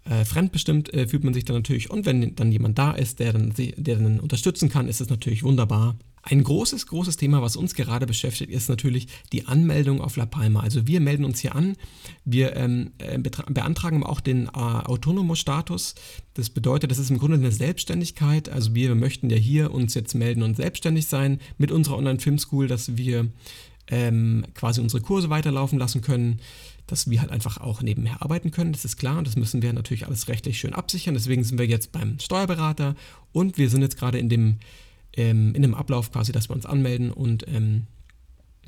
äh, 0.04 0.24
fremdbestimmt 0.24 0.92
äh, 0.92 1.06
fühlt 1.06 1.24
man 1.24 1.34
sich 1.34 1.44
dann 1.44 1.56
natürlich. 1.56 1.90
Und 1.90 2.06
wenn 2.06 2.34
dann 2.34 2.50
jemand 2.50 2.78
da 2.78 2.92
ist, 2.92 3.20
der 3.20 3.32
dann, 3.32 3.52
der 3.56 3.96
dann 3.96 4.20
unterstützen 4.20 4.68
kann, 4.68 4.88
ist 4.88 5.00
es 5.00 5.10
natürlich 5.10 5.42
wunderbar. 5.42 5.96
Ein 6.24 6.44
großes, 6.44 6.86
großes 6.86 7.16
Thema, 7.16 7.42
was 7.42 7.56
uns 7.56 7.74
gerade 7.74 8.06
beschäftigt, 8.06 8.52
ist 8.52 8.68
natürlich 8.68 9.08
die 9.32 9.48
Anmeldung 9.48 10.00
auf 10.00 10.16
La 10.16 10.24
Palma. 10.24 10.60
Also 10.60 10.86
wir 10.86 11.00
melden 11.00 11.24
uns 11.24 11.40
hier 11.40 11.56
an, 11.56 11.76
wir 12.24 12.54
ähm, 12.54 12.92
äh, 12.98 13.18
beantragen 13.18 14.04
auch 14.04 14.20
den 14.20 14.46
äh, 14.46 14.50
Autonomo-Status. 14.50 15.96
Das 16.34 16.50
bedeutet, 16.50 16.92
das 16.92 16.98
ist 16.98 17.10
im 17.10 17.18
Grunde 17.18 17.38
eine 17.38 17.50
Selbstständigkeit. 17.50 18.48
Also 18.48 18.72
wir 18.76 18.94
möchten 18.94 19.30
ja 19.30 19.36
hier 19.36 19.72
uns 19.72 19.94
jetzt 19.94 20.14
melden 20.14 20.44
und 20.44 20.56
selbstständig 20.56 21.08
sein 21.08 21.40
mit 21.58 21.72
unserer 21.72 21.96
Online-Film-School, 21.96 22.68
dass 22.68 22.96
wir 22.96 23.28
ähm, 23.92 24.44
quasi 24.54 24.80
unsere 24.80 25.02
Kurse 25.02 25.30
weiterlaufen 25.30 25.78
lassen 25.78 26.00
können 26.00 26.40
dass 26.86 27.08
wir 27.08 27.20
halt 27.20 27.30
einfach 27.30 27.58
auch 27.58 27.82
nebenher 27.82 28.22
arbeiten 28.22 28.50
können, 28.50 28.72
das 28.72 28.84
ist 28.84 28.96
klar 28.96 29.18
und 29.18 29.26
das 29.26 29.36
müssen 29.36 29.62
wir 29.62 29.72
natürlich 29.72 30.06
alles 30.06 30.28
rechtlich 30.28 30.58
schön 30.58 30.74
absichern. 30.74 31.14
Deswegen 31.14 31.44
sind 31.44 31.58
wir 31.58 31.66
jetzt 31.66 31.92
beim 31.92 32.18
Steuerberater 32.18 32.96
und 33.32 33.58
wir 33.58 33.70
sind 33.70 33.82
jetzt 33.82 33.98
gerade 33.98 34.18
in 34.18 34.28
dem, 34.28 34.56
ähm, 35.14 35.54
in 35.54 35.62
dem 35.62 35.74
Ablauf 35.74 36.12
quasi, 36.12 36.32
dass 36.32 36.48
wir 36.48 36.54
uns 36.54 36.66
anmelden 36.66 37.10
und 37.10 37.46
ähm, 37.48 37.86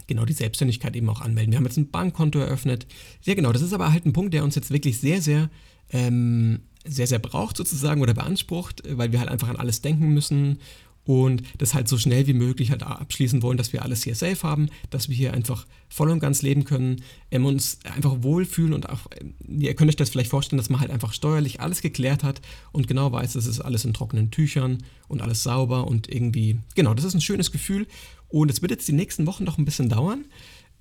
genau 0.07 0.25
die 0.25 0.33
Selbstständigkeit 0.33 0.97
eben 0.97 1.09
auch 1.09 1.21
anmelden. 1.21 1.53
Wir 1.53 1.59
haben 1.59 1.67
jetzt 1.67 1.77
ein 1.77 1.91
Bankkonto 1.91 2.39
eröffnet. 2.39 2.87
Ja, 3.23 3.35
genau, 3.35 3.53
das 3.53 3.63
ist 3.63 3.73
aber 3.73 3.93
halt 3.93 4.07
ein 4.07 4.13
Punkt, 4.13 4.35
der 4.35 4.45
uns 4.45 4.55
jetzt 4.55 4.71
wirklich 4.71 4.99
sehr, 4.99 5.21
sehr, 5.21 5.51
ähm, 5.91 6.61
sehr, 6.85 7.07
sehr 7.07 7.19
braucht 7.19 7.57
sozusagen 7.57 8.01
oder 8.03 8.15
beansprucht, 8.15 8.83
weil 8.89 9.13
wir 9.13 9.19
halt 9.19 9.31
einfach 9.31 9.49
an 9.49 9.57
alles 9.57 9.83
denken 9.83 10.13
müssen 10.15 10.59
und 11.05 11.43
das 11.59 11.75
halt 11.75 11.89
so 11.89 11.99
schnell 11.99 12.27
wie 12.27 12.33
möglich 12.33 12.71
halt 12.71 12.83
abschließen 12.83 13.43
wollen, 13.43 13.59
dass 13.59 13.73
wir 13.73 13.83
alles 13.83 14.03
hier 14.03 14.15
safe 14.15 14.43
haben, 14.43 14.69
dass 14.91 15.09
wir 15.09 15.17
hier 15.17 15.35
einfach 15.35 15.67
voll 15.89 16.11
und 16.11 16.19
ganz 16.19 16.43
leben 16.43 16.65
können, 16.65 17.03
ähm, 17.31 17.45
uns 17.45 17.79
einfach 17.85 18.23
wohlfühlen 18.23 18.73
und 18.73 18.89
auch, 18.89 19.01
ähm, 19.21 19.35
ihr 19.47 19.75
könnt 19.75 19.91
euch 19.91 19.97
das 19.97 20.11
vielleicht 20.11 20.31
vorstellen, 20.31 20.59
dass 20.59 20.71
man 20.71 20.81
halt 20.81 20.91
einfach 20.91 21.13
steuerlich 21.13 21.61
alles 21.61 21.83
geklärt 21.83 22.25
hat 22.25 22.41
und 22.73 22.89
genau 22.89 23.13
weiß, 23.13 23.35
es 23.35 23.47
ist 23.47 23.61
alles 23.61 23.85
in 23.85 23.93
trockenen 23.93 24.31
Tüchern 24.31 24.79
und 25.09 25.21
alles 25.21 25.43
sauber 25.43 25.87
und 25.87 26.09
irgendwie, 26.09 26.59
genau, 26.75 26.95
das 26.95 27.05
ist 27.05 27.15
ein 27.15 27.21
schönes 27.21 27.53
Gefühl. 27.53 27.87
Und 28.29 28.51
es 28.51 28.63
wird 28.63 28.73
jetzt 28.73 28.89
die 28.89 28.93
nächsten 28.93 29.27
Wochen 29.27 29.45
noch 29.45 29.59
ein 29.59 29.65
bisschen 29.65 29.89
dauern, 29.89 30.25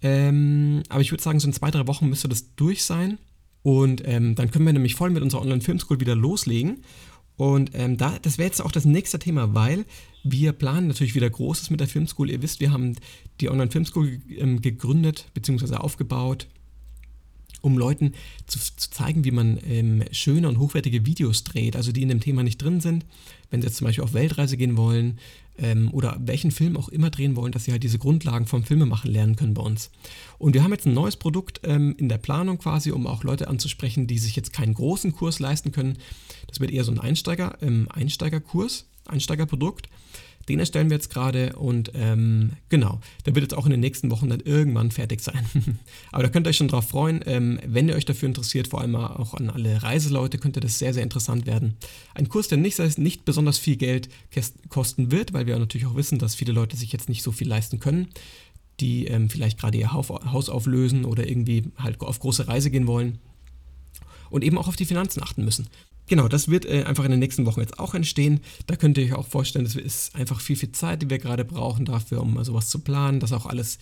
ähm, 0.02 0.84
aber 0.90 1.02
ich 1.02 1.12
würde 1.12 1.24
sagen, 1.24 1.40
so 1.40 1.48
in 1.48 1.54
zwei, 1.54 1.70
drei 1.70 1.86
Wochen 1.88 2.10
müsste 2.10 2.30
das 2.30 2.56
durch 2.56 2.84
sein. 2.84 3.20
Und 3.62 4.06
ähm, 4.06 4.36
dann 4.36 4.52
können 4.52 4.66
wir 4.66 4.74
nämlich 4.74 4.96
voll 4.96 5.10
mit 5.10 5.24
unserer 5.24 5.42
Online-Filmschool 5.42 6.02
wieder 6.02 6.16
loslegen 6.16 6.84
und 7.38 7.72
ähm, 7.74 7.98
da, 7.98 8.18
das 8.22 8.38
wäre 8.38 8.48
jetzt 8.48 8.62
auch 8.62 8.72
das 8.72 8.86
nächste 8.86 9.20
Thema, 9.20 9.54
weil 9.56 9.86
wir 10.24 10.54
planen 10.54 10.88
natürlich 10.88 11.16
wieder 11.16 11.30
Großes 11.30 11.70
mit 11.70 11.80
der 11.80 11.88
Filmschool. 11.88 12.30
Ihr 12.30 12.42
wisst, 12.42 12.60
wir 12.60 12.72
haben 12.72 12.96
die 13.42 13.50
Online-Filmschool 13.50 14.22
ähm, 14.38 14.62
gegründet 14.62 15.30
bzw. 15.34 15.76
aufgebaut, 15.76 16.48
um 17.64 17.78
Leuten 17.78 18.14
zu, 18.46 18.60
zu 18.60 18.92
zeigen, 18.92 19.24
wie 19.24 19.32
man 19.32 19.58
ähm, 19.68 20.04
schöne 20.12 20.50
und 20.50 20.60
hochwertige 20.60 21.06
Videos 21.06 21.44
dreht, 21.44 21.76
also 21.76 21.92
die 21.92 22.02
in 22.02 22.10
dem 22.10 22.20
Thema 22.20 22.44
nicht 22.44 22.62
drin 22.62 22.82
sind. 22.82 23.06
Wenn 23.50 23.62
sie 23.62 23.68
jetzt 23.68 23.78
zum 23.78 23.86
Beispiel 23.86 24.04
auf 24.04 24.14
Weltreise 24.14 24.58
gehen 24.58 24.76
wollen 24.76 25.18
ähm, 25.58 25.90
oder 25.94 26.18
welchen 26.20 26.52
Film 26.52 26.76
auch 26.76 26.90
immer 26.90 27.10
drehen 27.10 27.36
wollen, 27.36 27.54
dass 27.54 27.64
sie 27.64 27.72
halt 27.72 27.84
diese 27.84 28.00
Grundlagen 28.00 28.48
vom 28.48 28.64
Filmemachen 28.64 29.10
lernen 29.10 29.38
können 29.38 29.54
bei 29.54 29.62
uns. 29.62 29.92
Und 30.38 30.54
wir 30.54 30.64
haben 30.64 30.72
jetzt 30.72 30.86
ein 30.86 30.94
neues 30.94 31.16
Produkt 31.16 31.62
ähm, 31.64 31.96
in 31.98 32.10
der 32.10 32.18
Planung 32.18 32.58
quasi, 32.58 32.92
um 32.92 33.08
auch 33.08 33.24
Leute 33.24 33.48
anzusprechen, 33.48 34.08
die 34.08 34.18
sich 34.18 34.36
jetzt 34.36 34.52
keinen 34.52 34.74
großen 34.74 35.14
Kurs 35.14 35.40
leisten 35.40 35.72
können. 35.72 35.98
Das 36.48 36.60
wird 36.60 36.72
eher 36.72 36.84
so 36.84 36.92
ein 36.92 37.00
Einsteiger, 37.00 37.58
ähm, 37.62 37.88
Einsteigerkurs, 37.90 38.88
Einsteigerprodukt. 39.06 39.90
Den 40.50 40.60
erstellen 40.60 40.90
wir 40.90 40.98
jetzt 40.98 41.10
gerade 41.10 41.56
und 41.56 41.92
ähm, 41.94 42.52
genau, 42.68 43.00
der 43.26 43.34
wird 43.34 43.44
jetzt 43.44 43.54
auch 43.54 43.66
in 43.66 43.72
den 43.72 43.80
nächsten 43.80 44.12
Wochen 44.12 44.28
dann 44.28 44.42
irgendwann 44.42 44.92
fertig 44.92 45.22
sein. 45.22 45.46
Aber 46.12 46.24
da 46.24 46.30
könnt 46.30 46.46
ihr 46.46 46.50
euch 46.50 46.58
schon 46.58 46.68
drauf 46.68 46.90
freuen. 46.90 47.22
Ähm, 47.26 47.60
wenn 47.66 47.88
ihr 47.88 47.96
euch 47.96 48.04
dafür 48.04 48.28
interessiert, 48.28 48.68
vor 48.68 48.82
allem 48.82 48.96
auch 48.98 49.36
an 49.36 49.50
alle 49.50 49.82
Reiseleute, 49.82 50.38
könnte 50.38 50.60
das 50.60 50.80
sehr, 50.80 50.94
sehr 50.94 51.04
interessant 51.04 51.46
werden. 51.46 51.76
Ein 52.14 52.28
Kurs, 52.28 52.50
der 52.50 52.58
nicht, 52.58 52.78
nicht 52.98 53.24
besonders 53.24 53.58
viel 53.58 53.78
Geld 53.78 54.10
kosten 54.68 55.12
wird, 55.12 55.32
weil 55.32 55.48
wir 55.48 55.58
natürlich 55.58 55.88
auch 55.88 55.96
wissen, 55.96 56.20
dass 56.20 56.36
viele 56.36 56.52
Leute 56.52 56.76
sich 56.76 56.92
jetzt 56.92 57.08
nicht 57.08 57.24
so 57.24 57.32
viel 57.32 57.48
leisten 57.48 57.80
können, 57.80 58.10
die 58.82 59.06
ähm, 59.06 59.30
vielleicht 59.30 59.60
gerade 59.60 59.78
ihr 59.78 59.94
Haus 59.94 60.50
auflösen 60.50 61.06
oder 61.06 61.26
irgendwie 61.26 61.72
halt 61.78 62.02
auf 62.02 62.20
große 62.20 62.50
Reise 62.50 62.70
gehen 62.70 62.88
wollen 62.88 63.20
und 64.30 64.44
eben 64.44 64.58
auch 64.58 64.68
auf 64.68 64.76
die 64.76 64.86
Finanzen 64.86 65.24
achten 65.24 65.46
müssen. 65.46 65.68
Genau, 66.08 66.28
das 66.28 66.50
wird 66.50 66.66
äh, 66.66 66.84
einfach 66.84 67.06
in 67.06 67.12
den 67.12 67.20
nächsten 67.20 67.46
Wochen 67.46 67.62
jetzt 67.62 67.80
auch 67.80 67.94
entstehen. 67.94 68.42
Da 68.68 68.76
könnt 68.76 68.98
ihr 68.98 69.06
euch 69.06 69.14
auch 69.14 69.28
vorstellen, 69.28 69.66
das 69.66 69.76
ist 69.76 70.16
einfach 70.16 70.42
viel, 70.42 70.56
viel 70.56 70.72
Zeit, 70.72 71.02
die 71.02 71.10
wir 71.10 71.18
gerade 71.18 71.46
brauchen 71.46 71.86
dafür, 71.86 72.22
um 72.22 72.44
sowas 72.44 72.70
zu 72.70 72.80
planen, 72.80 73.20
dass 73.20 73.32
auch 73.32 73.46
alles, 73.46 73.80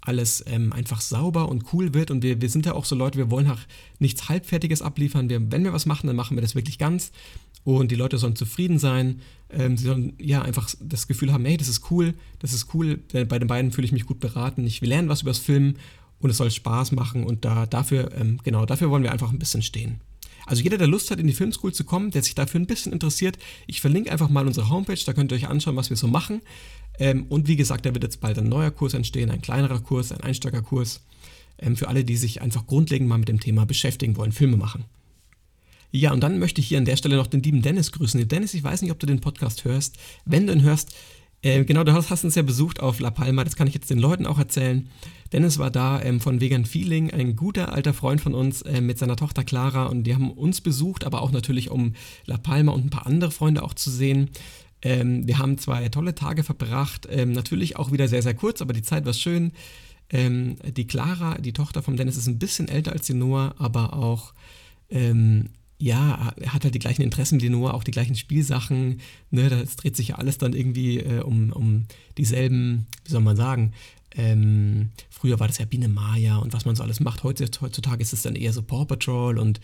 alles 0.00 0.44
ähm, 0.48 0.72
einfach 0.72 1.00
sauber 1.00 1.48
und 1.48 1.72
cool 1.72 1.94
wird. 1.94 2.10
Und 2.10 2.22
wir, 2.22 2.40
wir 2.40 2.50
sind 2.50 2.66
ja 2.66 2.74
auch 2.74 2.84
so 2.84 2.96
Leute, 2.96 3.18
wir 3.18 3.30
wollen 3.30 3.48
auch 3.48 3.60
nichts 4.00 4.28
Halbfertiges 4.28 4.82
abliefern. 4.82 5.28
Wir, 5.28 5.52
wenn 5.52 5.62
wir 5.62 5.72
was 5.72 5.86
machen, 5.86 6.08
dann 6.08 6.16
machen 6.16 6.36
wir 6.36 6.42
das 6.42 6.56
wirklich 6.56 6.78
ganz. 6.78 7.12
Und 7.64 7.92
die 7.92 7.96
Leute 7.96 8.18
sollen 8.18 8.34
zufrieden 8.34 8.80
sein. 8.80 9.20
Ähm, 9.48 9.76
sie 9.76 9.84
sollen 9.84 10.14
ja 10.18 10.42
einfach 10.42 10.68
das 10.80 11.06
Gefühl 11.06 11.32
haben, 11.32 11.44
hey, 11.44 11.56
das 11.56 11.68
ist 11.68 11.92
cool, 11.92 12.14
das 12.40 12.52
ist 12.52 12.74
cool. 12.74 12.98
Bei 13.12 13.38
den 13.38 13.46
beiden 13.46 13.70
fühle 13.70 13.84
ich 13.84 13.92
mich 13.92 14.06
gut 14.06 14.18
beraten. 14.18 14.66
Ich 14.66 14.82
will 14.82 14.88
lernen 14.88 15.08
was 15.08 15.22
übers 15.22 15.38
Filmen 15.38 15.78
und 16.18 16.30
es 16.30 16.38
soll 16.38 16.50
Spaß 16.50 16.90
machen. 16.90 17.22
Und 17.22 17.44
da, 17.44 17.66
dafür, 17.66 18.10
ähm, 18.16 18.40
genau, 18.42 18.66
dafür 18.66 18.90
wollen 18.90 19.04
wir 19.04 19.12
einfach 19.12 19.30
ein 19.30 19.38
bisschen 19.38 19.62
stehen. 19.62 20.00
Also 20.46 20.62
jeder, 20.62 20.78
der 20.78 20.86
Lust 20.86 21.10
hat, 21.10 21.20
in 21.20 21.26
die 21.26 21.32
Filmschool 21.32 21.72
zu 21.72 21.84
kommen, 21.84 22.10
der 22.10 22.22
sich 22.22 22.34
dafür 22.34 22.60
ein 22.60 22.66
bisschen 22.66 22.92
interessiert, 22.92 23.38
ich 23.66 23.80
verlinke 23.80 24.10
einfach 24.10 24.28
mal 24.28 24.46
unsere 24.46 24.68
Homepage, 24.70 24.98
da 25.04 25.12
könnt 25.12 25.32
ihr 25.32 25.36
euch 25.36 25.48
anschauen, 25.48 25.76
was 25.76 25.90
wir 25.90 25.96
so 25.96 26.08
machen. 26.08 26.42
Ähm, 26.98 27.26
und 27.28 27.48
wie 27.48 27.56
gesagt, 27.56 27.86
da 27.86 27.94
wird 27.94 28.04
jetzt 28.04 28.20
bald 28.20 28.38
ein 28.38 28.48
neuer 28.48 28.70
Kurs 28.70 28.94
entstehen, 28.94 29.30
ein 29.30 29.40
kleinerer 29.40 29.80
Kurs, 29.80 30.12
ein 30.12 30.20
Einsteigerkurs, 30.20 31.02
ähm, 31.58 31.76
für 31.76 31.88
alle, 31.88 32.04
die 32.04 32.16
sich 32.16 32.42
einfach 32.42 32.66
grundlegend 32.66 33.08
mal 33.08 33.18
mit 33.18 33.28
dem 33.28 33.40
Thema 33.40 33.64
beschäftigen 33.64 34.16
wollen, 34.16 34.32
Filme 34.32 34.56
machen. 34.56 34.84
Ja, 35.94 36.12
und 36.12 36.20
dann 36.20 36.38
möchte 36.38 36.60
ich 36.60 36.68
hier 36.68 36.78
an 36.78 36.86
der 36.86 36.96
Stelle 36.96 37.16
noch 37.16 37.26
den 37.26 37.42
lieben 37.42 37.60
Dennis 37.60 37.92
grüßen. 37.92 38.26
Dennis, 38.26 38.54
ich 38.54 38.64
weiß 38.64 38.80
nicht, 38.80 38.90
ob 38.90 38.98
du 38.98 39.06
den 39.06 39.20
Podcast 39.20 39.64
hörst. 39.64 39.98
Wenn 40.24 40.46
du 40.46 40.54
ihn 40.54 40.62
hörst, 40.62 40.94
äh, 41.42 41.64
genau, 41.64 41.82
du 41.84 41.92
hast, 41.92 42.24
uns 42.24 42.34
ja 42.34 42.42
besucht 42.42 42.80
auf 42.80 43.00
La 43.00 43.10
Palma, 43.10 43.42
das 43.44 43.56
kann 43.56 43.66
ich 43.66 43.74
jetzt 43.74 43.90
den 43.90 43.98
Leuten 43.98 44.26
auch 44.26 44.38
erzählen. 44.38 44.88
Dennis 45.32 45.58
war 45.58 45.70
da 45.70 46.00
ähm, 46.00 46.20
von 46.20 46.40
Vegan 46.40 46.64
Feeling, 46.64 47.10
ein 47.10 47.36
guter 47.36 47.72
alter 47.72 47.94
Freund 47.94 48.20
von 48.20 48.34
uns 48.34 48.62
äh, 48.62 48.80
mit 48.80 48.98
seiner 48.98 49.16
Tochter 49.16 49.42
Clara 49.42 49.86
und 49.86 50.04
die 50.04 50.14
haben 50.14 50.30
uns 50.30 50.60
besucht, 50.60 51.04
aber 51.04 51.20
auch 51.20 51.32
natürlich 51.32 51.70
um 51.70 51.94
La 52.26 52.36
Palma 52.36 52.72
und 52.72 52.86
ein 52.86 52.90
paar 52.90 53.06
andere 53.06 53.30
Freunde 53.30 53.62
auch 53.62 53.74
zu 53.74 53.90
sehen. 53.90 54.30
Ähm, 54.82 55.26
wir 55.26 55.38
haben 55.38 55.58
zwei 55.58 55.88
tolle 55.88 56.14
Tage 56.14 56.44
verbracht, 56.44 57.08
ähm, 57.10 57.32
natürlich 57.32 57.76
auch 57.76 57.92
wieder 57.92 58.08
sehr, 58.08 58.22
sehr 58.22 58.34
kurz, 58.34 58.62
aber 58.62 58.72
die 58.72 58.82
Zeit 58.82 59.04
war 59.04 59.12
schön. 59.12 59.52
Ähm, 60.10 60.56
die 60.76 60.86
Clara, 60.86 61.38
die 61.38 61.52
Tochter 61.52 61.82
von 61.82 61.96
Dennis, 61.96 62.16
ist 62.16 62.26
ein 62.28 62.38
bisschen 62.38 62.68
älter 62.68 62.92
als 62.92 63.06
die 63.06 63.14
Noah, 63.14 63.54
aber 63.58 63.94
auch 63.94 64.34
ähm, 64.90 65.48
ja, 65.82 66.32
er 66.36 66.54
hat 66.54 66.62
halt 66.62 66.76
die 66.76 66.78
gleichen 66.78 67.02
Interessen 67.02 67.42
wie 67.42 67.48
Noah, 67.48 67.74
auch 67.74 67.82
die 67.82 67.90
gleichen 67.90 68.14
Spielsachen. 68.14 69.00
Ne? 69.32 69.48
Das 69.48 69.74
dreht 69.74 69.96
sich 69.96 70.08
ja 70.08 70.14
alles 70.14 70.38
dann 70.38 70.52
irgendwie 70.52 71.00
äh, 71.00 71.22
um, 71.22 71.52
um 71.52 71.86
dieselben, 72.16 72.86
wie 73.04 73.10
soll 73.10 73.20
man 73.20 73.34
sagen, 73.36 73.72
ähm, 74.14 74.90
früher 75.10 75.40
war 75.40 75.48
das 75.48 75.58
ja 75.58 75.64
Biene 75.64 75.88
Maya 75.88 76.36
und 76.36 76.52
was 76.52 76.66
man 76.66 76.76
so 76.76 76.84
alles 76.84 77.00
macht. 77.00 77.24
Heutzutage 77.24 78.00
ist 78.00 78.12
es 78.12 78.22
dann 78.22 78.36
eher 78.36 78.52
so 78.52 78.62
Paw 78.62 78.84
Patrol 78.84 79.40
und, 79.40 79.60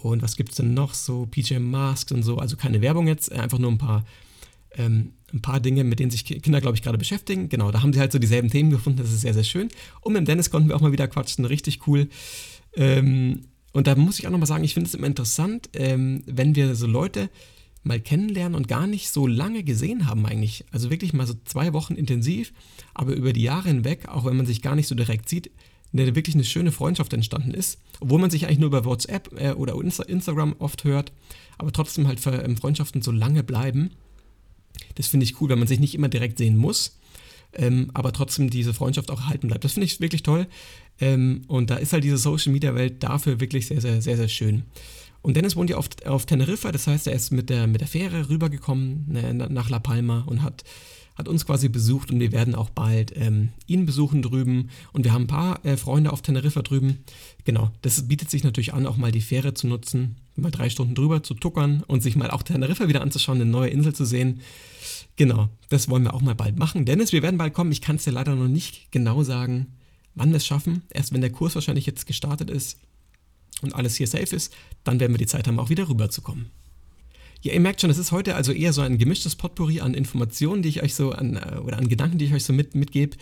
und 0.00 0.22
was 0.22 0.34
gibt 0.34 0.50
es 0.50 0.56
denn 0.56 0.74
noch? 0.74 0.92
So 0.92 1.26
PJ 1.26 1.60
Masks 1.60 2.10
und 2.10 2.24
so. 2.24 2.38
Also 2.38 2.56
keine 2.56 2.80
Werbung 2.80 3.06
jetzt, 3.06 3.30
einfach 3.30 3.58
nur 3.58 3.70
ein 3.70 3.78
paar, 3.78 4.04
ähm, 4.72 5.12
ein 5.32 5.40
paar 5.40 5.60
Dinge, 5.60 5.84
mit 5.84 6.00
denen 6.00 6.10
sich 6.10 6.24
Kinder, 6.24 6.60
glaube 6.60 6.76
ich, 6.76 6.82
gerade 6.82 6.98
beschäftigen. 6.98 7.48
Genau, 7.48 7.70
da 7.70 7.80
haben 7.80 7.92
sie 7.92 8.00
halt 8.00 8.10
so 8.10 8.18
dieselben 8.18 8.50
Themen 8.50 8.70
gefunden. 8.70 8.98
Das 8.98 9.12
ist 9.12 9.20
sehr, 9.20 9.34
sehr 9.34 9.44
schön. 9.44 9.68
Und 10.00 10.14
mit 10.14 10.22
dem 10.22 10.26
Dennis 10.26 10.50
konnten 10.50 10.68
wir 10.68 10.74
auch 10.74 10.80
mal 10.80 10.90
wieder 10.90 11.06
quatschen. 11.06 11.44
Richtig 11.44 11.86
cool. 11.86 12.08
Ähm, 12.74 13.44
und 13.74 13.88
da 13.88 13.96
muss 13.96 14.20
ich 14.20 14.26
auch 14.26 14.30
nochmal 14.30 14.46
sagen, 14.46 14.62
ich 14.62 14.72
finde 14.72 14.88
es 14.88 14.94
immer 14.94 15.08
interessant, 15.08 15.68
ähm, 15.74 16.22
wenn 16.26 16.54
wir 16.54 16.76
so 16.76 16.86
Leute 16.86 17.28
mal 17.82 18.00
kennenlernen 18.00 18.54
und 18.54 18.68
gar 18.68 18.86
nicht 18.86 19.10
so 19.10 19.26
lange 19.26 19.64
gesehen 19.64 20.06
haben 20.06 20.24
eigentlich. 20.24 20.64
Also 20.70 20.90
wirklich 20.90 21.12
mal 21.12 21.26
so 21.26 21.34
zwei 21.44 21.72
Wochen 21.72 21.96
intensiv, 21.96 22.52
aber 22.94 23.14
über 23.14 23.32
die 23.32 23.42
Jahre 23.42 23.68
hinweg, 23.68 24.08
auch 24.08 24.24
wenn 24.24 24.36
man 24.36 24.46
sich 24.46 24.62
gar 24.62 24.76
nicht 24.76 24.86
so 24.86 24.94
direkt 24.94 25.28
sieht, 25.28 25.50
eine, 25.92 26.14
wirklich 26.14 26.36
eine 26.36 26.44
schöne 26.44 26.70
Freundschaft 26.70 27.12
entstanden 27.12 27.52
ist. 27.52 27.80
Obwohl 27.98 28.20
man 28.20 28.30
sich 28.30 28.46
eigentlich 28.46 28.60
nur 28.60 28.68
über 28.68 28.84
WhatsApp 28.84 29.28
äh, 29.38 29.52
oder 29.52 29.74
Insta 29.74 30.04
Instagram 30.04 30.54
oft 30.60 30.84
hört, 30.84 31.12
aber 31.58 31.72
trotzdem 31.72 32.06
halt 32.06 32.20
ähm, 32.26 32.56
Freundschaften 32.56 33.02
so 33.02 33.10
lange 33.10 33.42
bleiben. 33.42 33.90
Das 34.94 35.08
finde 35.08 35.24
ich 35.24 35.40
cool, 35.40 35.48
wenn 35.48 35.58
man 35.58 35.68
sich 35.68 35.80
nicht 35.80 35.96
immer 35.96 36.08
direkt 36.08 36.38
sehen 36.38 36.56
muss, 36.56 36.96
ähm, 37.56 37.90
aber 37.94 38.12
trotzdem 38.12 38.50
diese 38.50 38.74
Freundschaft 38.74 39.10
auch 39.10 39.20
erhalten 39.20 39.48
bleibt. 39.48 39.64
Das 39.64 39.72
finde 39.72 39.86
ich 39.86 40.00
wirklich 40.00 40.22
toll. 40.22 40.46
Ähm, 41.00 41.42
und 41.48 41.70
da 41.70 41.76
ist 41.76 41.92
halt 41.92 42.04
diese 42.04 42.18
Social 42.18 42.52
Media 42.52 42.74
Welt 42.74 43.02
dafür 43.02 43.40
wirklich 43.40 43.66
sehr, 43.66 43.80
sehr, 43.80 44.00
sehr, 44.00 44.16
sehr 44.16 44.28
schön. 44.28 44.64
Und 45.24 45.38
Dennis 45.38 45.56
wohnt 45.56 45.70
ja 45.70 45.78
auf, 45.78 45.88
auf 46.04 46.26
Teneriffa, 46.26 46.70
das 46.70 46.86
heißt, 46.86 47.06
er 47.06 47.14
ist 47.14 47.30
mit 47.30 47.48
der, 47.48 47.66
mit 47.66 47.80
der 47.80 47.88
Fähre 47.88 48.28
rübergekommen 48.28 49.06
ne, 49.08 49.32
nach 49.32 49.70
La 49.70 49.78
Palma 49.78 50.22
und 50.26 50.42
hat, 50.42 50.64
hat 51.14 51.28
uns 51.28 51.46
quasi 51.46 51.70
besucht 51.70 52.10
und 52.10 52.20
wir 52.20 52.30
werden 52.30 52.54
auch 52.54 52.68
bald 52.68 53.14
ähm, 53.16 53.48
ihn 53.66 53.86
besuchen 53.86 54.20
drüben. 54.20 54.68
Und 54.92 55.04
wir 55.04 55.14
haben 55.14 55.22
ein 55.22 55.28
paar 55.28 55.64
äh, 55.64 55.78
Freunde 55.78 56.12
auf 56.12 56.20
Teneriffa 56.20 56.60
drüben. 56.60 56.98
Genau, 57.44 57.70
das 57.80 58.06
bietet 58.06 58.30
sich 58.30 58.44
natürlich 58.44 58.74
an, 58.74 58.86
auch 58.86 58.98
mal 58.98 59.12
die 59.12 59.22
Fähre 59.22 59.54
zu 59.54 59.66
nutzen, 59.66 60.16
mal 60.36 60.50
drei 60.50 60.68
Stunden 60.68 60.94
drüber 60.94 61.22
zu 61.22 61.32
tuckern 61.32 61.82
und 61.86 62.02
sich 62.02 62.16
mal 62.16 62.30
auch 62.30 62.42
Teneriffa 62.42 62.88
wieder 62.88 63.00
anzuschauen, 63.00 63.40
eine 63.40 63.50
neue 63.50 63.70
Insel 63.70 63.94
zu 63.94 64.04
sehen. 64.04 64.42
Genau, 65.16 65.48
das 65.68 65.88
wollen 65.88 66.02
wir 66.02 66.14
auch 66.14 66.22
mal 66.22 66.34
bald 66.34 66.58
machen. 66.58 66.84
Dennis, 66.84 67.12
wir 67.12 67.22
werden 67.22 67.38
bald 67.38 67.54
kommen. 67.54 67.70
Ich 67.70 67.80
kann 67.80 67.96
es 67.96 68.04
dir 68.04 68.10
leider 68.10 68.34
noch 68.34 68.48
nicht 68.48 68.90
genau 68.90 69.22
sagen, 69.22 69.74
wann 70.14 70.30
wir 70.30 70.38
es 70.38 70.46
schaffen. 70.46 70.82
Erst 70.90 71.12
wenn 71.12 71.20
der 71.20 71.30
Kurs 71.30 71.54
wahrscheinlich 71.54 71.86
jetzt 71.86 72.06
gestartet 72.06 72.50
ist 72.50 72.78
und 73.62 73.74
alles 73.74 73.94
hier 73.96 74.08
safe 74.08 74.34
ist, 74.34 74.52
dann 74.82 74.98
werden 74.98 75.12
wir 75.12 75.18
die 75.18 75.26
Zeit 75.26 75.46
haben, 75.46 75.60
auch 75.60 75.70
wieder 75.70 75.88
rüberzukommen. 75.88 76.50
Ja, 77.42 77.52
ihr 77.52 77.60
merkt 77.60 77.82
schon, 77.82 77.90
es 77.90 77.98
ist 77.98 78.10
heute 78.10 78.34
also 78.36 78.52
eher 78.52 78.72
so 78.72 78.80
ein 78.80 78.96
gemischtes 78.96 79.36
Potpourri 79.36 79.80
an 79.80 79.92
Informationen, 79.94 80.62
die 80.62 80.70
ich 80.70 80.82
euch 80.82 80.94
so 80.94 81.12
an, 81.12 81.36
äh, 81.36 81.58
oder 81.58 81.76
an 81.76 81.88
Gedanken, 81.88 82.18
die 82.18 82.24
ich 82.24 82.34
euch 82.34 82.44
so 82.44 82.52
mit, 82.54 82.74
mitgebe. 82.74 83.16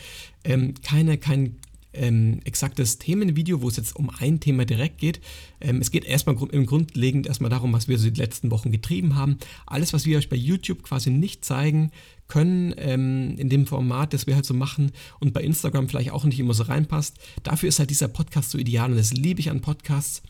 Ähm, 0.44 0.74
keine, 0.82 1.18
kein 1.18 1.56
ähm, 1.94 2.40
exaktes 2.44 2.98
Themenvideo, 2.98 3.62
wo 3.62 3.68
es 3.68 3.76
jetzt 3.76 3.96
um 3.96 4.10
ein 4.10 4.40
Thema 4.40 4.64
direkt 4.64 4.98
geht. 4.98 5.20
Ähm, 5.60 5.80
es 5.80 5.90
geht 5.90 6.04
erstmal 6.04 6.36
im 6.50 6.66
Grundlegend 6.66 7.26
erstmal 7.26 7.50
darum, 7.50 7.72
was 7.72 7.88
wir 7.88 7.98
so 7.98 8.08
die 8.10 8.20
letzten 8.20 8.50
Wochen 8.50 8.72
getrieben 8.72 9.16
haben. 9.16 9.38
Alles, 9.66 9.92
was 9.92 10.06
wir 10.06 10.18
euch 10.18 10.28
bei 10.28 10.36
YouTube 10.36 10.82
quasi 10.82 11.10
nicht 11.10 11.44
zeigen 11.44 11.90
können, 12.28 12.74
ähm, 12.78 13.36
in 13.36 13.48
dem 13.48 13.66
Format, 13.66 14.14
das 14.14 14.26
wir 14.26 14.34
halt 14.34 14.46
so 14.46 14.54
machen 14.54 14.92
und 15.20 15.34
bei 15.34 15.42
Instagram 15.42 15.88
vielleicht 15.88 16.12
auch 16.12 16.24
nicht 16.24 16.40
immer 16.40 16.54
so 16.54 16.62
reinpasst. 16.62 17.18
Dafür 17.42 17.68
ist 17.68 17.78
halt 17.78 17.90
dieser 17.90 18.08
Podcast 18.08 18.50
so 18.50 18.58
ideal 18.58 18.90
und 18.90 18.96
das 18.96 19.12
liebe 19.12 19.40
ich 19.40 19.50
an 19.50 19.60
Podcasts. 19.60 20.22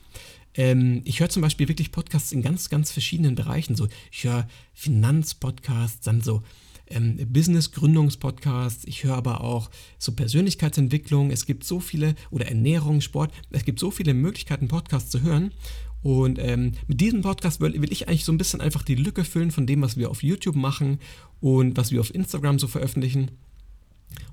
Ähm, 0.54 1.02
ich 1.04 1.20
höre 1.20 1.28
zum 1.28 1.42
Beispiel 1.42 1.68
wirklich 1.68 1.92
Podcasts 1.92 2.32
in 2.32 2.42
ganz, 2.42 2.68
ganz 2.68 2.90
verschiedenen 2.90 3.34
Bereichen. 3.34 3.76
So, 3.76 3.88
ich 4.10 4.24
höre 4.24 4.48
Finanzpodcasts, 4.74 6.00
dann 6.04 6.20
so 6.20 6.42
ähm, 6.88 7.18
Business-Gründungspodcasts, 7.32 8.84
ich 8.84 9.04
höre 9.04 9.16
aber 9.16 9.42
auch 9.42 9.70
so 9.98 10.12
Persönlichkeitsentwicklung. 10.12 11.30
Es 11.30 11.46
gibt 11.46 11.64
so 11.64 11.80
viele, 11.80 12.14
oder 12.30 12.46
Ernährung, 12.46 13.00
Sport, 13.00 13.32
es 13.50 13.64
gibt 13.64 13.78
so 13.78 13.90
viele 13.90 14.14
Möglichkeiten, 14.14 14.68
Podcasts 14.68 15.10
zu 15.10 15.22
hören. 15.22 15.52
Und 16.02 16.38
ähm, 16.40 16.72
mit 16.88 17.00
diesem 17.00 17.22
Podcast 17.22 17.60
will, 17.60 17.80
will, 17.80 17.92
ich 17.92 18.08
eigentlich 18.08 18.24
so 18.24 18.32
ein 18.32 18.38
bisschen 18.38 18.60
einfach 18.60 18.82
die 18.82 18.96
Lücke 18.96 19.24
füllen 19.24 19.52
von 19.52 19.66
dem, 19.66 19.82
was 19.82 19.96
wir 19.96 20.10
auf 20.10 20.22
YouTube 20.22 20.56
machen 20.56 20.98
und 21.40 21.76
was 21.76 21.92
wir 21.92 22.00
auf 22.00 22.14
Instagram 22.14 22.58
so 22.58 22.66
veröffentlichen. 22.66 23.30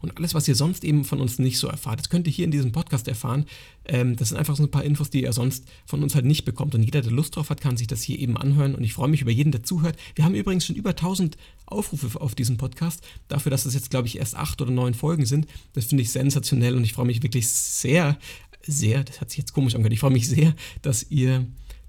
Und 0.01 0.17
alles, 0.17 0.33
was 0.33 0.47
ihr 0.47 0.55
sonst 0.55 0.83
eben 0.83 1.03
von 1.03 1.19
uns 1.19 1.39
nicht 1.39 1.57
so 1.57 1.67
erfahrt, 1.67 1.99
das 1.99 2.09
könnt 2.09 2.27
ihr 2.27 2.33
hier 2.33 2.45
in 2.45 2.51
diesem 2.51 2.71
Podcast 2.71 3.07
erfahren. 3.07 3.45
Ähm, 3.85 4.15
das 4.15 4.29
sind 4.29 4.37
einfach 4.37 4.55
so 4.55 4.63
ein 4.63 4.71
paar 4.71 4.83
Infos, 4.83 5.09
die 5.09 5.23
ihr 5.23 5.33
sonst 5.33 5.65
von 5.85 6.03
uns 6.03 6.15
halt 6.15 6.25
nicht 6.25 6.45
bekommt. 6.45 6.75
Und 6.75 6.83
jeder, 6.83 7.01
der 7.01 7.11
Lust 7.11 7.35
drauf 7.35 7.49
hat, 7.49 7.61
kann 7.61 7.77
sich 7.77 7.87
das 7.87 8.01
hier 8.01 8.19
eben 8.19 8.37
anhören. 8.37 8.75
Und 8.75 8.83
ich 8.83 8.93
freue 8.93 9.09
mich 9.09 9.21
über 9.21 9.31
jeden, 9.31 9.51
der 9.51 9.63
zuhört. 9.63 9.97
Wir 10.15 10.25
haben 10.25 10.35
übrigens 10.35 10.65
schon 10.65 10.75
über 10.75 10.91
1000 10.91 11.37
Aufrufe 11.65 12.19
auf 12.19 12.35
diesem 12.35 12.57
Podcast. 12.57 13.01
Dafür, 13.27 13.49
dass 13.49 13.65
es 13.65 13.73
jetzt, 13.73 13.89
glaube 13.89 14.07
ich, 14.07 14.17
erst 14.17 14.35
acht 14.35 14.61
oder 14.61 14.71
neun 14.71 14.93
Folgen 14.93 15.25
sind. 15.25 15.47
Das 15.73 15.85
finde 15.85 16.03
ich 16.03 16.11
sensationell 16.11 16.75
und 16.75 16.83
ich 16.83 16.93
freue 16.93 17.05
mich 17.05 17.23
wirklich 17.23 17.47
sehr, 17.47 18.17
sehr, 18.61 19.03
das 19.03 19.21
hat 19.21 19.29
sich 19.29 19.39
jetzt 19.39 19.53
komisch 19.53 19.75
angehört, 19.75 19.93
ich 19.93 19.99
freue 19.99 20.11
mich 20.11 20.27
sehr, 20.27 20.53
dass 20.81 21.09
ihr, 21.09 21.45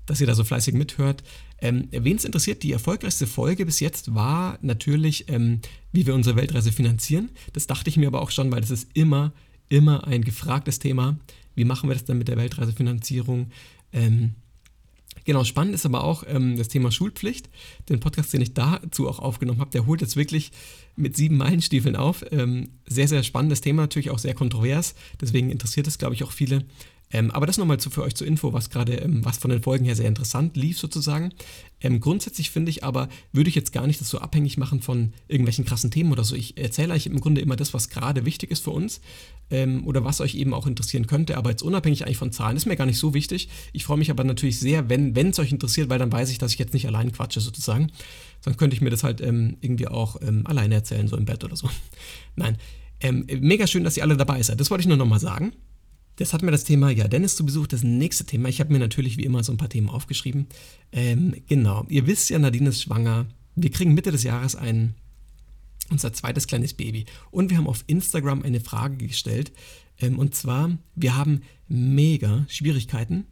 dass 0.06 0.20
ihr 0.20 0.26
da 0.26 0.34
so 0.34 0.44
fleißig 0.44 0.74
mithört. 0.74 1.22
Ähm, 1.60 1.88
Wen 1.90 2.16
es 2.16 2.24
interessiert, 2.24 2.62
die 2.62 2.72
erfolgreichste 2.72 3.26
Folge 3.26 3.66
bis 3.66 3.80
jetzt 3.80 4.14
war 4.14 4.58
natürlich, 4.62 5.28
ähm, 5.28 5.60
wie 5.92 6.06
wir 6.06 6.14
unsere 6.14 6.36
Weltreise 6.36 6.72
finanzieren. 6.72 7.30
Das 7.52 7.66
dachte 7.66 7.90
ich 7.90 7.96
mir 7.96 8.08
aber 8.08 8.22
auch 8.22 8.30
schon, 8.30 8.50
weil 8.50 8.60
das 8.60 8.70
ist 8.70 8.88
immer, 8.94 9.32
immer 9.68 10.06
ein 10.06 10.22
gefragtes 10.22 10.78
Thema. 10.78 11.18
Wie 11.54 11.64
machen 11.64 11.88
wir 11.88 11.94
das 11.94 12.04
dann 12.04 12.18
mit 12.18 12.28
der 12.28 12.36
Weltreisefinanzierung? 12.36 13.50
Ähm, 13.92 14.34
Genau, 15.24 15.44
spannend 15.44 15.74
ist 15.74 15.86
aber 15.86 16.04
auch 16.04 16.24
ähm, 16.26 16.56
das 16.56 16.68
Thema 16.68 16.90
Schulpflicht. 16.90 17.48
Den 17.88 18.00
Podcast, 18.00 18.32
den 18.32 18.40
ich 18.40 18.54
dazu 18.54 19.08
auch 19.08 19.18
aufgenommen 19.18 19.60
habe, 19.60 19.70
der 19.70 19.86
holt 19.86 20.00
jetzt 20.00 20.16
wirklich 20.16 20.50
mit 20.96 21.16
sieben 21.16 21.36
Meilenstiefeln 21.36 21.96
auf. 21.96 22.24
Ähm, 22.30 22.70
sehr, 22.86 23.08
sehr 23.08 23.22
spannendes 23.22 23.60
Thema, 23.60 23.82
natürlich 23.82 24.10
auch 24.10 24.18
sehr 24.18 24.34
kontrovers. 24.34 24.94
Deswegen 25.20 25.50
interessiert 25.50 25.86
es, 25.86 25.98
glaube 25.98 26.14
ich, 26.14 26.24
auch 26.24 26.32
viele. 26.32 26.64
Ähm, 27.12 27.30
aber 27.30 27.46
das 27.46 27.58
nochmal 27.58 27.80
zu, 27.80 27.90
für 27.90 28.02
euch 28.02 28.14
zur 28.14 28.26
Info, 28.26 28.52
was 28.52 28.70
gerade, 28.70 28.94
ähm, 28.94 29.24
was 29.24 29.38
von 29.38 29.50
den 29.50 29.62
Folgen 29.62 29.84
her 29.84 29.96
sehr 29.96 30.08
interessant 30.08 30.56
lief 30.56 30.78
sozusagen. 30.78 31.32
Ähm, 31.80 32.00
grundsätzlich 32.00 32.50
finde 32.50 32.70
ich 32.70 32.84
aber, 32.84 33.08
würde 33.32 33.48
ich 33.48 33.56
jetzt 33.56 33.72
gar 33.72 33.86
nicht 33.86 34.00
das 34.00 34.10
so 34.10 34.18
abhängig 34.18 34.58
machen 34.58 34.80
von 34.80 35.12
irgendwelchen 35.26 35.64
krassen 35.64 35.90
Themen 35.90 36.12
oder 36.12 36.24
so. 36.24 36.36
Ich 36.36 36.56
erzähle 36.56 36.94
euch 36.94 37.06
im 37.06 37.20
Grunde 37.20 37.40
immer 37.40 37.56
das, 37.56 37.74
was 37.74 37.88
gerade 37.88 38.24
wichtig 38.24 38.50
ist 38.50 38.62
für 38.62 38.70
uns 38.70 39.00
ähm, 39.50 39.86
oder 39.86 40.04
was 40.04 40.20
euch 40.20 40.36
eben 40.36 40.54
auch 40.54 40.66
interessieren 40.66 41.06
könnte. 41.06 41.36
Aber 41.36 41.50
jetzt 41.50 41.62
unabhängig 41.62 42.04
eigentlich 42.04 42.18
von 42.18 42.32
Zahlen 42.32 42.56
ist 42.56 42.66
mir 42.66 42.76
gar 42.76 42.86
nicht 42.86 42.98
so 42.98 43.12
wichtig. 43.12 43.48
Ich 43.72 43.84
freue 43.84 43.98
mich 43.98 44.10
aber 44.10 44.22
natürlich 44.22 44.60
sehr, 44.60 44.88
wenn 44.88 45.16
es 45.16 45.38
euch 45.38 45.52
interessiert, 45.52 45.88
weil 45.88 45.98
dann 45.98 46.12
weiß 46.12 46.30
ich, 46.30 46.38
dass 46.38 46.52
ich 46.52 46.58
jetzt 46.58 46.74
nicht 46.74 46.86
allein 46.86 47.12
quatsche 47.12 47.40
sozusagen. 47.40 47.90
Dann 48.44 48.56
könnte 48.56 48.76
ich 48.76 48.82
mir 48.82 48.90
das 48.90 49.02
halt 49.02 49.20
ähm, 49.20 49.56
irgendwie 49.60 49.88
auch 49.88 50.16
ähm, 50.22 50.46
alleine 50.46 50.76
erzählen, 50.76 51.08
so 51.08 51.16
im 51.16 51.24
Bett 51.24 51.42
oder 51.42 51.56
so. 51.56 51.68
Nein. 52.36 52.56
mega 53.40 53.66
schön, 53.66 53.82
dass 53.82 53.96
ihr 53.96 54.04
alle 54.04 54.16
dabei 54.16 54.42
seid. 54.42 54.60
Das 54.60 54.70
wollte 54.70 54.82
ich 54.82 54.88
nur 54.88 54.96
nochmal 54.96 55.20
sagen. 55.20 55.52
Das 56.20 56.34
hat 56.34 56.42
mir 56.42 56.50
das 56.50 56.64
Thema, 56.64 56.90
ja, 56.90 57.08
Dennis 57.08 57.34
zu 57.34 57.46
Besuch, 57.46 57.66
das 57.66 57.82
nächste 57.82 58.26
Thema. 58.26 58.50
Ich 58.50 58.60
habe 58.60 58.70
mir 58.70 58.78
natürlich 58.78 59.16
wie 59.16 59.24
immer 59.24 59.42
so 59.42 59.52
ein 59.52 59.56
paar 59.56 59.70
Themen 59.70 59.88
aufgeschrieben. 59.88 60.48
Ähm, 60.92 61.34
genau, 61.48 61.86
ihr 61.88 62.06
wisst 62.06 62.28
ja, 62.28 62.38
Nadine 62.38 62.68
ist 62.68 62.82
schwanger. 62.82 63.24
Wir 63.56 63.70
kriegen 63.70 63.94
Mitte 63.94 64.12
des 64.12 64.22
Jahres 64.22 64.54
ein, 64.54 64.94
unser 65.88 66.12
zweites 66.12 66.46
kleines 66.46 66.74
Baby. 66.74 67.06
Und 67.30 67.48
wir 67.48 67.56
haben 67.56 67.66
auf 67.66 67.84
Instagram 67.86 68.42
eine 68.42 68.60
Frage 68.60 68.98
gestellt. 68.98 69.52
Ähm, 69.98 70.18
und 70.18 70.34
zwar, 70.34 70.76
wir 70.94 71.16
haben 71.16 71.40
mega 71.68 72.44
Schwierigkeiten, 72.48 73.24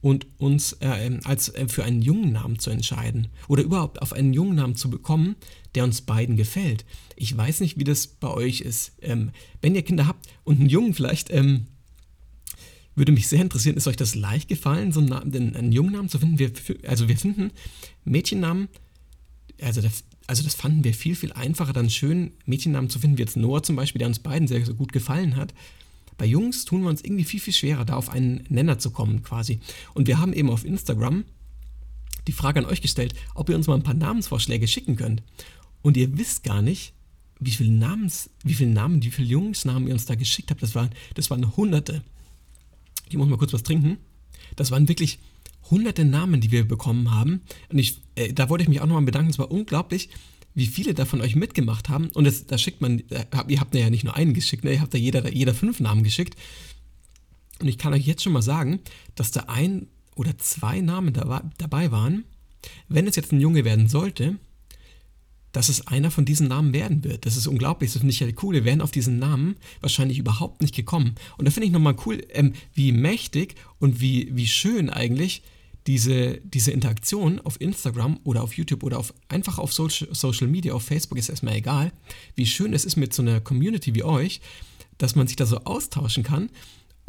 und 0.00 0.28
uns 0.38 0.74
äh, 0.74 1.06
ähm, 1.06 1.20
als 1.24 1.48
äh, 1.50 1.68
für 1.68 1.84
einen 1.84 2.00
jungen 2.00 2.32
Namen 2.32 2.58
zu 2.58 2.70
entscheiden 2.70 3.28
oder 3.48 3.62
überhaupt 3.62 4.00
auf 4.00 4.14
einen 4.14 4.32
jungen 4.32 4.54
Namen 4.54 4.74
zu 4.74 4.88
bekommen, 4.88 5.36
der 5.74 5.84
uns 5.84 6.00
beiden 6.00 6.36
gefällt. 6.36 6.86
Ich 7.16 7.36
weiß 7.36 7.60
nicht, 7.60 7.78
wie 7.78 7.84
das 7.84 8.06
bei 8.06 8.28
euch 8.28 8.62
ist. 8.62 8.92
Ähm, 9.02 9.30
wenn 9.60 9.74
ihr 9.74 9.82
Kinder 9.82 10.06
habt 10.06 10.26
und 10.42 10.60
einen 10.60 10.70
Jungen 10.70 10.94
vielleicht, 10.94 11.30
ähm, 11.30 11.66
würde 12.94 13.12
mich 13.12 13.28
sehr 13.28 13.40
interessieren, 13.40 13.76
ist 13.76 13.86
euch 13.86 13.96
das 13.96 14.14
leicht 14.14 14.48
gefallen, 14.48 14.92
so 14.92 15.00
einen, 15.00 15.08
Namen, 15.08 15.56
einen 15.56 15.72
Jungnamen 15.72 16.08
zu 16.08 16.18
finden? 16.18 16.38
Wir, 16.38 16.52
also 16.86 17.08
wir 17.08 17.16
finden 17.16 17.50
Mädchennamen, 18.04 18.68
also 19.60 19.80
das, 19.80 20.04
also 20.26 20.42
das 20.42 20.54
fanden 20.54 20.84
wir 20.84 20.94
viel, 20.94 21.14
viel 21.14 21.32
einfacher, 21.32 21.72
dann 21.72 21.90
schön 21.90 22.32
Mädchennamen 22.46 22.90
zu 22.90 22.98
finden, 22.98 23.18
wie 23.18 23.22
jetzt 23.22 23.36
Noah 23.36 23.62
zum 23.62 23.76
Beispiel, 23.76 23.98
der 23.98 24.08
uns 24.08 24.18
beiden 24.18 24.48
sehr, 24.48 24.64
sehr 24.64 24.74
gut 24.74 24.92
gefallen 24.92 25.36
hat. 25.36 25.54
Bei 26.18 26.26
Jungs 26.26 26.64
tun 26.64 26.82
wir 26.82 26.90
uns 26.90 27.02
irgendwie 27.02 27.24
viel, 27.24 27.40
viel 27.40 27.54
schwerer, 27.54 27.84
da 27.84 27.94
auf 27.94 28.10
einen 28.10 28.44
Nenner 28.48 28.78
zu 28.78 28.90
kommen 28.90 29.22
quasi. 29.22 29.60
Und 29.94 30.06
wir 30.06 30.18
haben 30.18 30.32
eben 30.32 30.50
auf 30.50 30.64
Instagram 30.64 31.24
die 32.26 32.32
Frage 32.32 32.60
an 32.60 32.66
euch 32.66 32.82
gestellt, 32.82 33.14
ob 33.34 33.48
ihr 33.48 33.56
uns 33.56 33.66
mal 33.66 33.74
ein 33.74 33.82
paar 33.82 33.94
Namensvorschläge 33.94 34.68
schicken 34.68 34.96
könnt. 34.96 35.22
Und 35.82 35.96
ihr 35.96 36.18
wisst 36.18 36.44
gar 36.44 36.60
nicht, 36.60 36.92
wie 37.38 37.52
viele 37.52 37.72
Namens, 37.72 38.28
wie 38.44 38.54
viele 38.54 38.70
Namen, 38.70 39.02
wie 39.02 39.10
viele 39.10 39.28
Jungsnamen 39.28 39.88
ihr 39.88 39.94
uns 39.94 40.04
da 40.04 40.14
geschickt 40.14 40.50
habt. 40.50 40.62
Das 40.62 40.74
waren, 40.74 40.90
das 41.14 41.30
waren 41.30 41.56
Hunderte. 41.56 42.02
Ich 43.10 43.18
muss 43.18 43.28
mal 43.28 43.38
kurz 43.38 43.52
was 43.52 43.62
trinken. 43.62 43.98
Das 44.56 44.70
waren 44.70 44.88
wirklich 44.88 45.18
hunderte 45.70 46.04
Namen, 46.04 46.40
die 46.40 46.50
wir 46.50 46.66
bekommen 46.66 47.12
haben. 47.12 47.42
Und 47.68 47.78
ich, 47.78 48.00
äh, 48.14 48.32
da 48.32 48.48
wollte 48.48 48.62
ich 48.62 48.68
mich 48.68 48.80
auch 48.80 48.86
nochmal 48.86 49.02
bedanken. 49.02 49.30
Es 49.30 49.38
war 49.38 49.50
unglaublich, 49.50 50.10
wie 50.54 50.66
viele 50.66 50.94
da 50.94 51.04
von 51.04 51.20
euch 51.20 51.36
mitgemacht 51.36 51.88
haben. 51.88 52.08
Und 52.10 52.24
das, 52.24 52.46
da 52.46 52.58
schickt 52.58 52.80
man, 52.80 53.00
äh, 53.10 53.24
ihr 53.48 53.60
habt 53.60 53.74
ja 53.74 53.90
nicht 53.90 54.04
nur 54.04 54.16
einen 54.16 54.34
geschickt, 54.34 54.64
ne? 54.64 54.72
ihr 54.74 54.80
habt 54.80 54.94
da 54.94 54.98
jeder, 54.98 55.32
jeder 55.32 55.54
fünf 55.54 55.80
Namen 55.80 56.02
geschickt. 56.02 56.36
Und 57.60 57.68
ich 57.68 57.78
kann 57.78 57.92
euch 57.92 58.06
jetzt 58.06 58.22
schon 58.22 58.32
mal 58.32 58.42
sagen, 58.42 58.80
dass 59.14 59.30
da 59.30 59.44
ein 59.48 59.88
oder 60.16 60.36
zwei 60.38 60.80
Namen 60.80 61.12
dabei 61.12 61.90
waren, 61.90 62.24
wenn 62.88 63.06
es 63.06 63.16
jetzt 63.16 63.32
ein 63.32 63.40
Junge 63.40 63.64
werden 63.64 63.88
sollte, 63.88 64.36
dass 65.52 65.68
es 65.68 65.86
einer 65.86 66.10
von 66.10 66.24
diesen 66.24 66.48
Namen 66.48 66.72
werden 66.72 67.04
wird. 67.04 67.26
Das 67.26 67.36
ist 67.36 67.46
unglaublich, 67.46 67.92
das 67.92 68.00
finde 68.00 68.12
ich 68.12 68.20
ja 68.20 68.28
cool. 68.42 68.54
Wir 68.54 68.64
wären 68.64 68.80
auf 68.80 68.90
diesen 68.90 69.18
Namen 69.18 69.56
wahrscheinlich 69.80 70.18
überhaupt 70.18 70.62
nicht 70.62 70.74
gekommen. 70.74 71.14
Und 71.38 71.44
da 71.46 71.50
finde 71.50 71.66
ich 71.66 71.72
nochmal 71.72 71.96
cool, 72.06 72.22
ähm, 72.30 72.52
wie 72.74 72.92
mächtig 72.92 73.54
und 73.78 74.00
wie, 74.00 74.34
wie 74.34 74.46
schön 74.46 74.90
eigentlich 74.90 75.42
diese, 75.86 76.38
diese 76.44 76.70
Interaktion 76.70 77.40
auf 77.40 77.60
Instagram 77.60 78.20
oder 78.24 78.42
auf 78.42 78.54
YouTube 78.54 78.82
oder 78.82 78.98
auf, 78.98 79.14
einfach 79.28 79.58
auf 79.58 79.72
Social, 79.72 80.08
Social 80.12 80.46
Media, 80.46 80.74
auf 80.74 80.84
Facebook 80.84 81.18
ist 81.18 81.28
erstmal 81.28 81.56
egal, 81.56 81.92
wie 82.34 82.46
schön 82.46 82.74
es 82.74 82.84
ist 82.84 82.96
mit 82.96 83.12
so 83.12 83.22
einer 83.22 83.40
Community 83.40 83.94
wie 83.94 84.04
euch, 84.04 84.40
dass 84.98 85.16
man 85.16 85.26
sich 85.26 85.36
da 85.36 85.46
so 85.46 85.58
austauschen 85.64 86.22
kann 86.22 86.50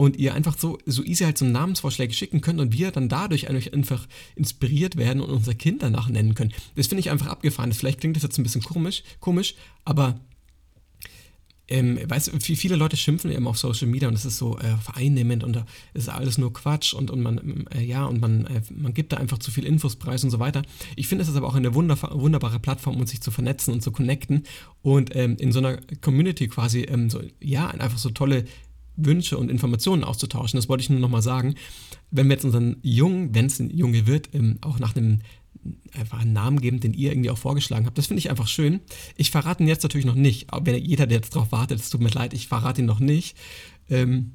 und 0.02 0.18
ihr 0.18 0.34
einfach 0.34 0.58
so, 0.58 0.80
so 0.88 1.04
easy 1.04 1.26
halt 1.26 1.38
so 1.38 1.46
Namensvorschläge 1.46 2.12
schicken 2.12 2.42
könnt 2.42 2.60
und 2.60 2.74
wir 2.74 2.90
dann 2.90 3.08
dadurch 3.08 3.52
einfach 3.52 4.08
inspiriert 4.36 4.96
werden 4.96 5.22
und 5.22 5.30
unser 5.30 5.54
Kind 5.54 5.84
danach 5.84 6.10
nennen 6.10 6.34
können. 6.34 6.52
Das 6.76 6.88
finde 6.88 7.02
ich 7.02 7.12
einfach 7.12 7.28
abgefahren. 7.28 7.72
Vielleicht 7.72 8.00
klingt 8.00 8.16
das 8.16 8.24
jetzt 8.24 8.40
ein 8.40 8.44
bisschen 8.44 8.64
komisch, 8.64 9.04
komisch 9.20 9.54
aber 9.86 10.20
ähm, 11.68 12.00
weißt 12.04 12.32
viele 12.42 12.78
Leute 12.78 12.98
schimpfen 12.98 13.32
eben 13.32 13.48
auf 13.48 13.60
Social 13.60 13.88
Media 13.88 14.08
und 14.08 14.16
es 14.16 14.26
ist 14.26 14.40
so 14.40 14.58
äh, 14.58 14.76
vereinnehmend 14.78 15.44
und 15.44 15.56
da 15.56 15.68
ist 15.94 16.10
alles 16.10 16.40
nur 16.40 16.52
Quatsch 16.52 16.96
und, 16.96 17.12
und 17.12 17.22
man, 17.22 17.68
äh, 17.68 17.84
ja, 17.84 18.06
und 18.06 18.20
man, 18.20 18.48
äh, 18.48 18.62
man 18.72 18.96
gibt 18.96 19.14
da 19.14 19.18
einfach 19.18 19.38
zu 19.38 19.52
viel 19.52 19.66
Infos 19.66 19.98
preis 19.98 20.24
und 20.24 20.32
so 20.32 20.40
weiter. 20.40 20.64
Ich 20.96 21.08
finde, 21.08 21.22
es 21.22 21.30
ist 21.30 21.36
aber 21.36 21.48
auch 21.48 21.56
eine 21.56 21.76
wunderbare 21.76 22.60
Plattform, 22.60 22.96
um 22.96 23.06
sich 23.06 23.22
zu 23.22 23.30
vernetzen 23.30 23.72
und 23.72 23.82
zu 23.82 23.92
connecten 23.92 24.46
und 24.82 25.16
ähm, 25.16 25.38
in 25.40 25.52
so 25.52 25.60
einer 25.60 25.78
Community 26.02 26.48
quasi, 26.48 26.82
ähm, 26.82 27.12
so, 27.12 27.22
ja, 27.40 27.68
einfach 27.68 28.00
so 28.00 28.10
tolle 28.10 28.46
Wünsche 29.06 29.38
und 29.38 29.50
Informationen 29.50 30.04
auszutauschen. 30.04 30.58
Das 30.58 30.70
wollte 30.70 30.84
ich 30.84 30.90
nur 30.90 31.00
nochmal 31.00 31.22
sagen. 31.22 31.56
Wenn 32.10 32.28
wir 32.28 32.34
jetzt 32.34 32.46
unseren 32.46 32.78
Jungen, 32.82 33.34
wenn 33.34 33.46
es 33.46 33.60
ein 33.60 33.70
Junge 33.70 34.08
wird, 34.08 34.30
ähm, 34.34 34.58
auch 34.62 34.80
nach 34.80 34.96
einem 34.96 35.20
einfach 35.94 36.20
einen 36.20 36.34
Namen 36.34 36.60
geben, 36.62 36.80
den 36.80 36.94
ihr 36.94 37.12
irgendwie 37.12 37.30
auch 37.30 37.38
vorgeschlagen 37.38 37.86
habt. 37.86 37.98
Das 37.98 38.08
finde 38.08 38.20
ich 38.20 38.30
einfach 38.30 38.48
schön. 38.48 38.80
Ich 39.16 39.32
verrate 39.32 39.64
ihn 39.64 39.68
jetzt 39.68 39.84
natürlich 39.84 40.06
noch 40.06 40.16
nicht. 40.16 40.48
Wenn 40.62 40.84
jeder, 40.84 41.06
der 41.06 41.18
jetzt 41.18 41.36
darauf 41.36 41.52
wartet, 41.52 41.80
es 41.80 41.90
tut 41.90 42.02
mir 42.02 42.10
leid, 42.10 42.34
ich 42.34 42.48
verrate 42.48 42.82
ihn 42.82 42.88
noch 42.88 43.00
nicht. 43.00 43.38
Ähm, 43.90 44.32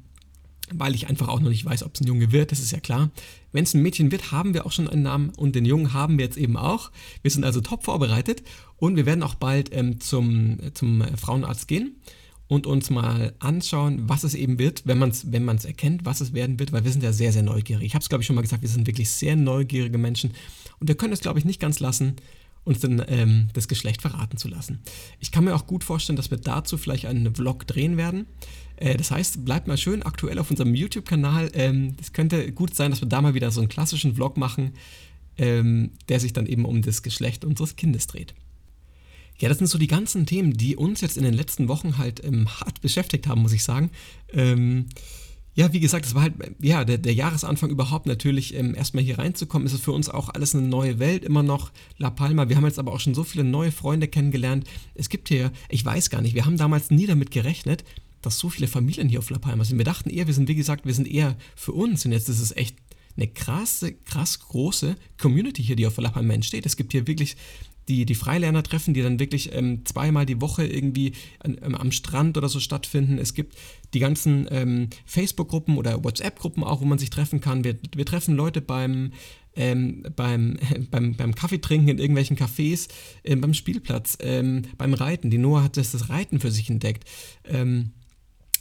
weil 0.73 0.95
ich 0.95 1.07
einfach 1.07 1.29
auch 1.29 1.39
noch 1.39 1.49
nicht 1.49 1.65
weiß, 1.65 1.83
ob 1.83 1.95
es 1.95 2.01
ein 2.01 2.07
Junge 2.07 2.31
wird, 2.33 2.51
das 2.51 2.59
ist 2.59 2.71
ja 2.71 2.79
klar. 2.79 3.09
Wenn 3.53 3.63
es 3.63 3.73
ein 3.73 3.81
Mädchen 3.81 4.11
wird, 4.11 4.31
haben 4.31 4.53
wir 4.53 4.65
auch 4.65 4.71
schon 4.71 4.89
einen 4.89 5.03
Namen 5.03 5.29
und 5.29 5.55
den 5.55 5.65
Jungen 5.65 5.93
haben 5.93 6.17
wir 6.17 6.25
jetzt 6.25 6.37
eben 6.37 6.57
auch. 6.57 6.91
Wir 7.21 7.31
sind 7.31 7.45
also 7.45 7.61
top 7.61 7.85
vorbereitet 7.85 8.43
und 8.75 8.97
wir 8.97 9.05
werden 9.05 9.23
auch 9.23 9.35
bald 9.35 9.69
ähm, 9.73 10.01
zum, 10.01 10.59
zum 10.73 11.03
Frauenarzt 11.17 11.67
gehen 11.67 11.95
und 12.47 12.65
uns 12.65 12.89
mal 12.89 13.33
anschauen, 13.39 14.03
was 14.07 14.23
es 14.23 14.33
eben 14.33 14.57
wird, 14.59 14.83
wenn 14.85 14.97
man 14.97 15.09
es 15.09 15.31
wenn 15.31 15.47
erkennt, 15.47 16.05
was 16.05 16.21
es 16.21 16.33
werden 16.33 16.59
wird, 16.59 16.71
weil 16.71 16.83
wir 16.83 16.91
sind 16.91 17.03
ja 17.03 17.11
sehr, 17.11 17.33
sehr 17.33 17.43
neugierig. 17.43 17.85
Ich 17.85 17.93
habe 17.93 18.03
es, 18.03 18.09
glaube 18.09 18.21
ich, 18.21 18.27
schon 18.27 18.35
mal 18.35 18.41
gesagt, 18.41 18.61
wir 18.61 18.69
sind 18.69 18.87
wirklich 18.87 19.09
sehr 19.09 19.35
neugierige 19.35 19.97
Menschen 19.97 20.31
und 20.79 20.87
wir 20.87 20.95
können 20.95 21.13
es, 21.13 21.19
glaube 21.19 21.39
ich, 21.39 21.45
nicht 21.45 21.59
ganz 21.59 21.79
lassen, 21.79 22.15
uns 22.63 22.79
dann 22.79 23.03
ähm, 23.07 23.47
das 23.53 23.67
Geschlecht 23.67 24.01
verraten 24.01 24.37
zu 24.37 24.47
lassen. 24.47 24.79
Ich 25.19 25.31
kann 25.31 25.45
mir 25.45 25.55
auch 25.55 25.67
gut 25.67 25.83
vorstellen, 25.83 26.17
dass 26.17 26.31
wir 26.31 26.37
dazu 26.37 26.77
vielleicht 26.77 27.05
einen 27.05 27.33
Vlog 27.33 27.65
drehen 27.65 27.97
werden. 27.97 28.27
Äh, 28.75 28.97
das 28.97 29.09
heißt, 29.11 29.45
bleibt 29.45 29.67
mal 29.67 29.77
schön 29.77 30.03
aktuell 30.03 30.37
auf 30.37 30.51
unserem 30.51 30.75
YouTube-Kanal. 30.75 31.49
Ähm, 31.53 31.95
es 31.99 32.13
könnte 32.13 32.51
gut 32.51 32.75
sein, 32.75 32.91
dass 32.91 33.01
wir 33.01 33.07
da 33.07 33.21
mal 33.21 33.33
wieder 33.33 33.51
so 33.51 33.61
einen 33.61 33.69
klassischen 33.69 34.15
Vlog 34.15 34.37
machen, 34.37 34.73
ähm, 35.37 35.91
der 36.09 36.19
sich 36.19 36.33
dann 36.33 36.45
eben 36.45 36.65
um 36.65 36.81
das 36.81 37.03
Geschlecht 37.03 37.45
unseres 37.45 37.77
Kindes 37.77 38.07
dreht. 38.07 38.33
Ja, 39.39 39.49
das 39.49 39.59
sind 39.59 39.67
so 39.67 39.77
die 39.77 39.87
ganzen 39.87 40.25
Themen, 40.25 40.53
die 40.53 40.75
uns 40.75 41.01
jetzt 41.01 41.17
in 41.17 41.23
den 41.23 41.33
letzten 41.33 41.67
Wochen 41.67 41.97
halt 41.97 42.23
ähm, 42.23 42.47
hart 42.59 42.81
beschäftigt 42.81 43.27
haben, 43.27 43.41
muss 43.41 43.53
ich 43.53 43.63
sagen. 43.63 43.91
Ähm, 44.33 44.87
ja, 45.53 45.73
wie 45.73 45.79
gesagt, 45.79 46.05
es 46.05 46.13
war 46.13 46.21
halt, 46.21 46.33
ja, 46.59 46.85
der, 46.85 46.99
der 46.99 47.15
Jahresanfang 47.15 47.71
überhaupt 47.71 48.05
natürlich 48.05 48.53
ähm, 48.53 48.75
erstmal 48.75 49.03
hier 49.03 49.17
reinzukommen, 49.17 49.65
ist 49.65 49.73
es 49.73 49.81
für 49.81 49.91
uns 49.91 50.07
auch 50.07 50.29
alles 50.29 50.53
eine 50.53 50.67
neue 50.67 50.99
Welt, 50.99 51.23
immer 51.23 51.41
noch 51.41 51.71
La 51.97 52.11
Palma. 52.11 52.47
Wir 52.47 52.57
haben 52.57 52.65
jetzt 52.65 52.77
aber 52.77 52.93
auch 52.93 52.99
schon 52.99 53.15
so 53.15 53.23
viele 53.23 53.43
neue 53.43 53.71
Freunde 53.71 54.07
kennengelernt. 54.07 54.67
Es 54.93 55.09
gibt 55.09 55.29
hier, 55.29 55.51
ich 55.69 55.83
weiß 55.83 56.11
gar 56.11 56.21
nicht, 56.21 56.35
wir 56.35 56.45
haben 56.45 56.57
damals 56.57 56.91
nie 56.91 57.07
damit 57.07 57.31
gerechnet, 57.31 57.83
dass 58.21 58.37
so 58.37 58.49
viele 58.49 58.67
Familien 58.67 59.09
hier 59.09 59.17
auf 59.17 59.31
La 59.31 59.39
Palma 59.39 59.63
sind. 59.63 59.79
Wir 59.79 59.85
dachten 59.85 60.11
eher, 60.11 60.27
wir 60.27 60.33
sind, 60.35 60.47
wie 60.47 60.53
gesagt, 60.53 60.85
wir 60.85 60.93
sind 60.93 61.07
eher 61.07 61.35
für 61.55 61.71
uns 61.71 62.05
und 62.05 62.11
jetzt 62.11 62.29
ist 62.29 62.39
es 62.39 62.55
echt 62.55 62.77
eine 63.15 63.27
krasse, 63.27 63.93
krass 63.93 64.39
große 64.39 64.95
Community 65.17 65.63
hier, 65.63 65.75
die 65.75 65.87
auf 65.87 65.97
La 65.97 66.09
Palma 66.09 66.35
entsteht. 66.35 66.67
Es 66.67 66.77
gibt 66.77 66.91
hier 66.91 67.07
wirklich 67.07 67.35
die, 67.87 68.05
die 68.05 68.15
Freilerner 68.15 68.63
treffen, 68.63 68.93
die 68.93 69.01
dann 69.01 69.19
wirklich 69.19 69.53
ähm, 69.53 69.85
zweimal 69.85 70.25
die 70.25 70.41
Woche 70.41 70.65
irgendwie 70.65 71.13
an, 71.39 71.57
ähm, 71.61 71.75
am 71.75 71.91
Strand 71.91 72.37
oder 72.37 72.49
so 72.49 72.59
stattfinden. 72.59 73.17
Es 73.17 73.33
gibt 73.33 73.55
die 73.93 73.99
ganzen 73.99 74.47
ähm, 74.51 74.89
Facebook-Gruppen 75.05 75.77
oder 75.77 76.03
WhatsApp-Gruppen 76.03 76.63
auch, 76.63 76.81
wo 76.81 76.85
man 76.85 76.99
sich 76.99 77.09
treffen 77.09 77.39
kann. 77.39 77.63
Wir, 77.63 77.77
wir 77.95 78.05
treffen 78.05 78.35
Leute 78.35 78.61
beim, 78.61 79.13
ähm, 79.55 80.03
beim, 80.15 80.57
beim, 80.91 81.15
beim 81.15 81.35
Kaffeetrinken 81.35 81.89
in 81.89 81.99
irgendwelchen 81.99 82.37
Cafés, 82.37 82.89
äh, 83.23 83.35
beim 83.35 83.53
Spielplatz, 83.53 84.17
ähm, 84.21 84.63
beim 84.77 84.93
Reiten. 84.93 85.29
Die 85.29 85.37
Noah 85.37 85.63
hat 85.63 85.77
das, 85.77 85.91
das 85.91 86.09
Reiten 86.09 86.39
für 86.39 86.51
sich 86.51 86.69
entdeckt. 86.69 87.05
Ähm, 87.45 87.91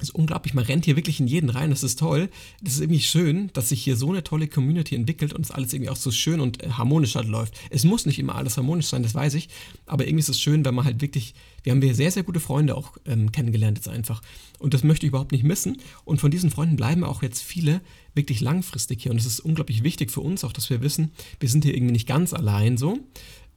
ist 0.00 0.14
unglaublich, 0.14 0.54
man 0.54 0.64
rennt 0.64 0.84
hier 0.84 0.96
wirklich 0.96 1.20
in 1.20 1.26
jeden 1.26 1.50
rein, 1.50 1.70
das 1.70 1.82
ist 1.82 1.98
toll. 1.98 2.28
Das 2.62 2.74
ist 2.74 2.80
irgendwie 2.80 3.00
schön, 3.00 3.50
dass 3.52 3.70
sich 3.70 3.82
hier 3.82 3.96
so 3.96 4.10
eine 4.10 4.22
tolle 4.22 4.48
Community 4.48 4.94
entwickelt 4.94 5.32
und 5.32 5.44
es 5.44 5.50
alles 5.50 5.72
irgendwie 5.72 5.90
auch 5.90 5.96
so 5.96 6.10
schön 6.10 6.40
und 6.40 6.62
äh, 6.62 6.70
harmonisch 6.70 7.14
halt 7.14 7.28
läuft. 7.28 7.54
Es 7.70 7.84
muss 7.84 8.06
nicht 8.06 8.18
immer 8.18 8.34
alles 8.34 8.56
harmonisch 8.56 8.86
sein, 8.86 9.02
das 9.02 9.14
weiß 9.14 9.34
ich, 9.34 9.48
aber 9.86 10.06
irgendwie 10.06 10.20
ist 10.20 10.28
es 10.28 10.40
schön, 10.40 10.64
wenn 10.64 10.74
man 10.74 10.84
halt 10.84 11.00
wirklich, 11.00 11.34
wir 11.62 11.72
haben 11.72 11.80
hier 11.80 11.94
sehr, 11.94 12.10
sehr 12.10 12.22
gute 12.22 12.40
Freunde 12.40 12.76
auch 12.76 12.96
ähm, 13.06 13.32
kennengelernt 13.32 13.78
jetzt 13.78 13.88
einfach. 13.88 14.22
Und 14.58 14.74
das 14.74 14.84
möchte 14.84 15.06
ich 15.06 15.08
überhaupt 15.08 15.32
nicht 15.32 15.44
missen. 15.44 15.78
Und 16.04 16.20
von 16.20 16.30
diesen 16.30 16.50
Freunden 16.50 16.76
bleiben 16.76 17.04
auch 17.04 17.22
jetzt 17.22 17.42
viele 17.42 17.80
wirklich 18.14 18.40
langfristig 18.40 19.02
hier. 19.02 19.12
Und 19.12 19.18
es 19.18 19.26
ist 19.26 19.40
unglaublich 19.40 19.82
wichtig 19.82 20.10
für 20.10 20.20
uns 20.20 20.44
auch, 20.44 20.52
dass 20.52 20.70
wir 20.70 20.82
wissen, 20.82 21.12
wir 21.40 21.48
sind 21.48 21.64
hier 21.64 21.74
irgendwie 21.74 21.92
nicht 21.92 22.08
ganz 22.08 22.32
allein 22.32 22.76
so, 22.76 22.98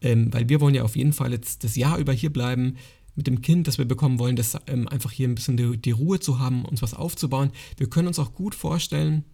ähm, 0.02 0.34
weil 0.34 0.50
wir 0.50 0.62
wollen 0.62 0.76
ja 0.76 0.84
auf 0.84 0.96
jeden 0.96 1.14
Fall 1.14 1.32
jetzt 1.32 1.64
das 1.64 1.76
Jahr 1.76 1.98
über 1.98 2.14
hier 2.14 2.32
bleiben, 2.32 2.78
mit 3.20 3.28
dem 3.28 3.42
Kind, 3.42 3.68
das 3.68 3.78
wir 3.78 3.84
bekommen 3.84 4.18
wollen, 4.18 4.38
das 4.38 4.58
ähm, 4.68 4.88
einfach 4.88 5.12
hier 5.12 5.28
ein 5.28 5.36
bisschen 5.36 5.58
die, 5.58 5.76
die, 5.76 5.92
Ruhe 5.92 6.22
zu 6.22 6.40
haben, 6.40 6.64
uns 6.64 6.82
was 6.82 6.94
aufzubauen. 6.94 7.52
Wir 7.76 7.90
können 7.90 8.08
uns 8.08 8.18
auch 8.18 8.34
gut 8.34 8.56
vorstellen, 8.56 9.26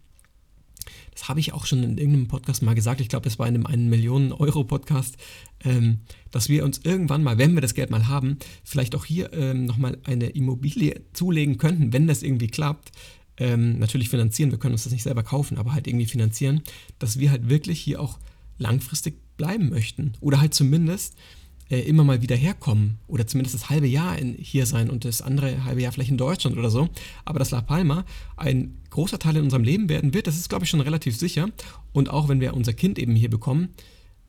das 1.13 1.29
habe 1.29 1.39
ich 1.39 1.53
auch 1.53 1.67
schon 1.67 1.83
in 1.83 1.99
irgendeinem 1.99 2.27
Podcast 2.27 2.63
mal 2.63 2.73
gesagt, 2.73 2.99
ich 2.99 3.09
glaube, 3.09 3.25
das 3.25 3.37
war 3.37 3.47
in 3.47 3.53
einem 3.53 3.67
1 3.67 3.87
Millionen 3.87 4.31
Euro 4.31 4.63
Podcast, 4.63 5.17
ähm, 5.63 5.99
dass 6.31 6.49
wir 6.49 6.65
uns 6.65 6.79
irgendwann 6.83 7.21
mal, 7.21 7.37
wenn 7.37 7.53
wir 7.53 7.61
das 7.61 7.75
Geld 7.75 7.91
mal 7.91 8.07
haben, 8.07 8.39
vielleicht 8.63 8.95
auch 8.95 9.05
hier 9.05 9.31
ähm, 9.33 9.65
nochmal 9.65 9.99
eine 10.03 10.29
Immobilie 10.29 11.01
zulegen 11.13 11.59
könnten, 11.59 11.93
wenn 11.93 12.07
das 12.07 12.23
irgendwie 12.23 12.47
klappt. 12.47 12.91
Ähm, 13.37 13.77
natürlich 13.77 14.09
finanzieren, 14.09 14.49
wir 14.49 14.57
können 14.57 14.73
uns 14.73 14.85
das 14.85 14.93
nicht 14.93 15.03
selber 15.03 15.21
kaufen, 15.21 15.59
aber 15.59 15.73
halt 15.73 15.85
irgendwie 15.85 16.07
finanzieren, 16.07 16.63
dass 16.97 17.19
wir 17.19 17.29
halt 17.29 17.49
wirklich 17.49 17.79
hier 17.79 18.01
auch 18.01 18.17
langfristig 18.57 19.19
bleiben 19.37 19.69
möchten. 19.69 20.13
Oder 20.21 20.41
halt 20.41 20.55
zumindest 20.55 21.15
äh, 21.69 21.79
immer 21.79 22.03
mal 22.03 22.21
wieder 22.21 22.35
herkommen 22.35 22.99
oder 23.07 23.25
zumindest 23.25 23.55
das 23.55 23.69
halbe 23.69 23.87
Jahr 23.87 24.17
in, 24.17 24.35
hier 24.35 24.65
sein 24.65 24.89
und 24.89 25.05
das 25.05 25.21
andere 25.21 25.63
halbe 25.65 25.81
Jahr 25.81 25.91
vielleicht 25.91 26.11
in 26.11 26.17
Deutschland 26.17 26.57
oder 26.57 26.69
so. 26.69 26.89
Aber 27.23 27.39
dass 27.39 27.51
La 27.51 27.61
Palma 27.61 28.05
ein 28.37 28.77
großer 28.91 29.19
Teil 29.19 29.37
in 29.37 29.43
unserem 29.43 29.63
Leben 29.63 29.89
werden 29.89 30.13
wird, 30.13 30.27
das 30.27 30.35
ist, 30.35 30.49
glaube 30.49 30.65
ich, 30.65 30.69
schon 30.69 30.81
relativ 30.81 31.17
sicher. 31.17 31.49
Und 31.91 32.09
auch 32.09 32.29
wenn 32.29 32.39
wir 32.39 32.53
unser 32.53 32.73
Kind 32.73 32.99
eben 32.99 33.15
hier 33.15 33.29
bekommen, 33.29 33.69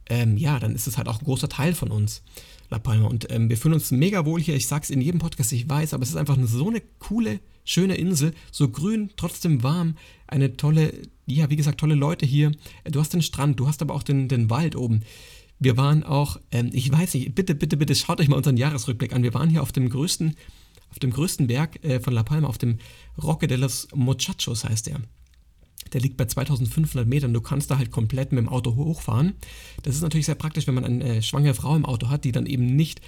ähm, 0.08 0.36
ja, 0.36 0.58
dann 0.58 0.74
ist 0.74 0.86
es 0.86 0.96
halt 0.98 1.08
auch 1.08 1.20
ein 1.20 1.24
großer 1.24 1.48
Teil 1.48 1.74
von 1.74 1.90
uns. 1.90 2.22
La 2.70 2.78
Palma. 2.78 3.06
Und 3.06 3.30
ähm, 3.30 3.48
wir 3.48 3.56
fühlen 3.56 3.74
uns 3.74 3.90
mega 3.90 4.24
wohl 4.24 4.40
hier. 4.40 4.56
Ich 4.56 4.66
sag's 4.66 4.90
in 4.90 5.00
jedem 5.00 5.20
Podcast, 5.20 5.52
ich 5.52 5.68
weiß, 5.68 5.94
aber 5.94 6.02
es 6.02 6.10
ist 6.10 6.16
einfach 6.16 6.36
so 6.42 6.68
eine 6.68 6.82
coole, 6.98 7.40
schöne 7.64 7.96
Insel. 7.96 8.32
So 8.50 8.68
grün, 8.68 9.10
trotzdem 9.16 9.62
warm. 9.62 9.96
Eine 10.26 10.56
tolle, 10.56 10.92
ja, 11.26 11.50
wie 11.50 11.56
gesagt, 11.56 11.78
tolle 11.78 11.94
Leute 11.94 12.26
hier. 12.26 12.52
Du 12.90 13.00
hast 13.00 13.12
den 13.12 13.22
Strand, 13.22 13.60
du 13.60 13.68
hast 13.68 13.82
aber 13.82 13.94
auch 13.94 14.02
den, 14.02 14.28
den 14.28 14.50
Wald 14.50 14.74
oben. 14.74 15.02
Wir 15.58 15.76
waren 15.76 16.02
auch, 16.02 16.38
ähm, 16.50 16.70
ich 16.72 16.90
weiß 16.90 17.14
nicht, 17.14 17.34
bitte, 17.34 17.54
bitte, 17.54 17.76
bitte 17.76 17.94
schaut 17.94 18.20
euch 18.20 18.28
mal 18.28 18.36
unseren 18.36 18.56
Jahresrückblick 18.56 19.14
an. 19.14 19.22
Wir 19.22 19.34
waren 19.34 19.48
hier 19.48 19.62
auf 19.62 19.72
dem 19.72 19.88
größten, 19.88 20.34
auf 20.90 20.98
dem 20.98 21.10
größten 21.10 21.46
Berg 21.46 21.82
äh, 21.84 22.00
von 22.00 22.12
La 22.12 22.22
Palma, 22.22 22.48
auf 22.48 22.58
dem 22.58 22.78
Roque 23.22 23.46
de 23.46 23.56
los 23.56 23.88
Muchachos 23.94 24.64
heißt 24.64 24.86
der. 24.86 25.00
Der 25.92 26.00
liegt 26.00 26.16
bei 26.16 26.26
2500 26.26 27.06
Metern. 27.06 27.32
Du 27.32 27.40
kannst 27.40 27.70
da 27.70 27.78
halt 27.78 27.90
komplett 27.90 28.32
mit 28.32 28.44
dem 28.44 28.48
Auto 28.48 28.74
hochfahren. 28.74 29.34
Das 29.82 29.94
ist 29.94 30.02
natürlich 30.02 30.26
sehr 30.26 30.34
praktisch, 30.34 30.66
wenn 30.66 30.74
man 30.74 30.84
eine 30.84 31.16
äh, 31.16 31.22
schwangere 31.22 31.54
Frau 31.54 31.76
im 31.76 31.86
Auto 31.86 32.08
hat, 32.08 32.24
die 32.24 32.32
dann 32.32 32.46
eben 32.46 32.76
nicht 32.76 33.00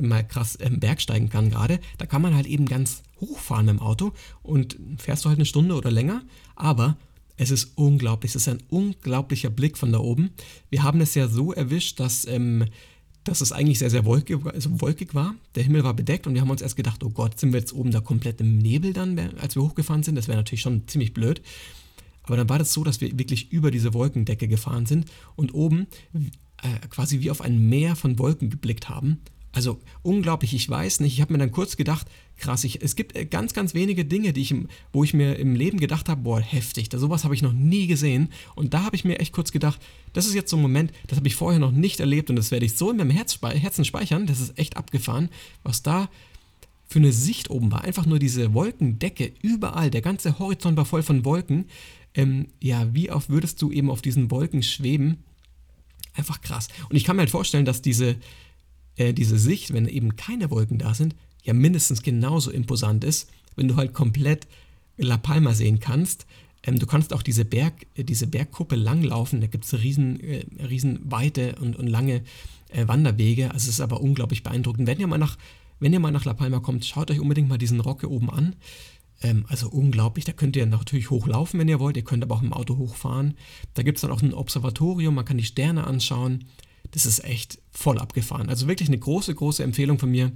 mal 0.00 0.26
krass 0.26 0.58
ähm, 0.60 0.80
bergsteigen 0.80 1.28
kann 1.28 1.50
gerade. 1.50 1.78
Da 1.98 2.06
kann 2.06 2.22
man 2.22 2.34
halt 2.34 2.46
eben 2.46 2.66
ganz 2.66 3.02
hochfahren 3.20 3.66
mit 3.66 3.76
dem 3.76 3.80
Auto 3.80 4.12
und 4.42 4.78
fährst 4.98 5.24
du 5.24 5.28
halt 5.28 5.38
eine 5.38 5.46
Stunde 5.46 5.74
oder 5.74 5.90
länger. 5.90 6.22
Aber 6.56 6.96
es 7.36 7.50
ist 7.50 7.72
unglaublich, 7.76 8.32
es 8.32 8.36
ist 8.36 8.48
ein 8.48 8.62
unglaublicher 8.68 9.50
Blick 9.50 9.78
von 9.78 9.92
da 9.92 9.98
oben. 9.98 10.30
Wir 10.70 10.82
haben 10.82 11.00
es 11.00 11.14
ja 11.14 11.28
so 11.28 11.52
erwischt, 11.52 12.00
dass, 12.00 12.26
ähm, 12.26 12.66
dass 13.24 13.40
es 13.40 13.52
eigentlich 13.52 13.78
sehr, 13.78 13.90
sehr 13.90 14.04
wolkig, 14.04 14.44
also 14.46 14.80
wolkig 14.80 15.14
war. 15.14 15.34
Der 15.54 15.62
Himmel 15.62 15.84
war 15.84 15.94
bedeckt 15.94 16.26
und 16.26 16.34
wir 16.34 16.40
haben 16.40 16.50
uns 16.50 16.62
erst 16.62 16.76
gedacht, 16.76 17.02
oh 17.04 17.10
Gott, 17.10 17.38
sind 17.38 17.52
wir 17.52 17.60
jetzt 17.60 17.72
oben 17.72 17.90
da 17.90 18.00
komplett 18.00 18.40
im 18.40 18.58
Nebel 18.58 18.92
dann, 18.92 19.18
als 19.40 19.54
wir 19.54 19.62
hochgefahren 19.62 20.02
sind? 20.02 20.16
Das 20.16 20.28
wäre 20.28 20.38
natürlich 20.38 20.62
schon 20.62 20.86
ziemlich 20.88 21.14
blöd. 21.14 21.42
Aber 22.24 22.36
dann 22.36 22.48
war 22.48 22.58
das 22.58 22.72
so, 22.72 22.84
dass 22.84 23.00
wir 23.00 23.18
wirklich 23.18 23.50
über 23.52 23.70
diese 23.70 23.94
Wolkendecke 23.94 24.48
gefahren 24.48 24.86
sind 24.86 25.06
und 25.34 25.54
oben 25.54 25.86
äh, 26.62 26.86
quasi 26.88 27.20
wie 27.20 27.30
auf 27.30 27.40
ein 27.40 27.68
Meer 27.68 27.96
von 27.96 28.18
Wolken 28.18 28.50
geblickt 28.50 28.88
haben. 28.88 29.20
Also 29.54 29.80
unglaublich, 30.02 30.54
ich 30.54 30.68
weiß 30.68 31.00
nicht. 31.00 31.12
Ich 31.12 31.20
habe 31.20 31.32
mir 31.32 31.38
dann 31.38 31.52
kurz 31.52 31.76
gedacht, 31.76 32.06
krass, 32.38 32.64
ich, 32.64 32.82
es 32.82 32.96
gibt 32.96 33.14
äh, 33.14 33.26
ganz, 33.26 33.52
ganz 33.52 33.74
wenige 33.74 34.04
Dinge, 34.04 34.32
die 34.32 34.40
ich 34.40 34.54
wo 34.92 35.04
ich 35.04 35.12
mir 35.12 35.36
im 35.36 35.54
Leben 35.54 35.78
gedacht 35.78 36.08
habe, 36.08 36.22
boah, 36.22 36.40
heftig, 36.40 36.88
da 36.88 36.98
sowas 36.98 37.24
habe 37.24 37.34
ich 37.34 37.42
noch 37.42 37.52
nie 37.52 37.86
gesehen. 37.86 38.30
Und 38.54 38.72
da 38.72 38.84
habe 38.84 38.96
ich 38.96 39.04
mir 39.04 39.20
echt 39.20 39.32
kurz 39.32 39.52
gedacht, 39.52 39.80
das 40.14 40.26
ist 40.26 40.34
jetzt 40.34 40.50
so 40.50 40.56
ein 40.56 40.62
Moment, 40.62 40.92
das 41.06 41.18
habe 41.18 41.28
ich 41.28 41.36
vorher 41.36 41.60
noch 41.60 41.70
nicht 41.70 42.00
erlebt 42.00 42.30
und 42.30 42.36
das 42.36 42.50
werde 42.50 42.64
ich 42.64 42.76
so 42.76 42.90
in 42.90 42.96
meinem 42.96 43.10
Herz, 43.10 43.38
Herzen 43.42 43.84
speichern, 43.84 44.26
das 44.26 44.40
ist 44.40 44.58
echt 44.58 44.76
abgefahren, 44.76 45.28
was 45.62 45.82
da 45.82 46.08
für 46.88 46.98
eine 46.98 47.12
Sicht 47.12 47.50
oben 47.50 47.70
war. 47.72 47.84
Einfach 47.84 48.06
nur 48.06 48.18
diese 48.18 48.54
Wolkendecke 48.54 49.32
überall, 49.42 49.90
der 49.90 50.02
ganze 50.02 50.38
Horizont 50.38 50.76
war 50.76 50.84
voll 50.84 51.02
von 51.02 51.24
Wolken. 51.24 51.66
Ähm, 52.14 52.48
ja, 52.60 52.92
wie 52.94 53.10
oft 53.10 53.30
würdest 53.30 53.60
du 53.62 53.70
eben 53.70 53.90
auf 53.90 54.02
diesen 54.02 54.30
Wolken 54.30 54.62
schweben? 54.62 55.18
Einfach 56.14 56.42
krass. 56.42 56.68
Und 56.90 56.96
ich 56.96 57.04
kann 57.04 57.16
mir 57.16 57.22
halt 57.22 57.30
vorstellen, 57.30 57.64
dass 57.64 57.80
diese 57.80 58.16
äh, 58.96 59.12
diese 59.12 59.38
Sicht, 59.38 59.72
wenn 59.72 59.86
eben 59.88 60.16
keine 60.16 60.50
Wolken 60.50 60.78
da 60.78 60.94
sind, 60.94 61.14
ja 61.42 61.52
mindestens 61.52 62.02
genauso 62.02 62.50
imposant 62.50 63.04
ist, 63.04 63.30
wenn 63.56 63.68
du 63.68 63.76
halt 63.76 63.92
komplett 63.92 64.46
La 64.96 65.16
Palma 65.16 65.54
sehen 65.54 65.80
kannst. 65.80 66.26
Ähm, 66.62 66.78
du 66.78 66.86
kannst 66.86 67.12
auch 67.12 67.22
diese, 67.22 67.44
Berg, 67.44 67.74
äh, 67.94 68.04
diese 68.04 68.26
Bergkuppe 68.26 68.76
langlaufen, 68.76 69.40
da 69.40 69.46
gibt 69.46 69.64
es 69.64 69.74
riesen, 69.74 70.20
äh, 70.20 70.44
riesen 70.64 71.00
weite 71.04 71.56
und, 71.60 71.76
und 71.76 71.86
lange 71.86 72.22
äh, 72.70 72.86
Wanderwege. 72.86 73.52
Also 73.52 73.64
es 73.64 73.74
ist 73.74 73.80
aber 73.80 74.00
unglaublich 74.00 74.42
beeindruckend. 74.42 74.86
Wenn 74.86 75.00
ihr 75.00 75.06
mal 75.06 75.18
nach, 75.18 75.38
wenn 75.80 75.92
ihr 75.92 76.00
mal 76.00 76.12
nach 76.12 76.24
La 76.24 76.34
Palma 76.34 76.60
kommt, 76.60 76.84
schaut 76.84 77.10
euch 77.10 77.20
unbedingt 77.20 77.48
mal 77.48 77.58
diesen 77.58 77.80
Rock 77.80 78.00
hier 78.00 78.10
oben 78.10 78.30
an. 78.30 78.54
Ähm, 79.22 79.44
also 79.48 79.68
unglaublich. 79.68 80.24
Da 80.24 80.32
könnt 80.32 80.56
ihr 80.56 80.66
natürlich 80.66 81.10
hochlaufen, 81.10 81.58
wenn 81.58 81.68
ihr 81.68 81.80
wollt. 81.80 81.96
Ihr 81.96 82.04
könnt 82.04 82.22
aber 82.22 82.36
auch 82.36 82.42
im 82.42 82.52
Auto 82.52 82.76
hochfahren. 82.76 83.34
Da 83.74 83.82
gibt 83.82 83.98
es 83.98 84.02
dann 84.02 84.12
auch 84.12 84.22
ein 84.22 84.34
Observatorium, 84.34 85.14
man 85.14 85.24
kann 85.24 85.38
die 85.38 85.44
Sterne 85.44 85.84
anschauen 85.86 86.44
das 86.92 87.06
ist 87.06 87.24
echt 87.24 87.58
voll 87.70 87.98
abgefahren. 87.98 88.48
Also 88.48 88.68
wirklich 88.68 88.88
eine 88.88 88.98
große, 88.98 89.34
große 89.34 89.62
Empfehlung 89.62 89.98
von 89.98 90.10
mir. 90.10 90.32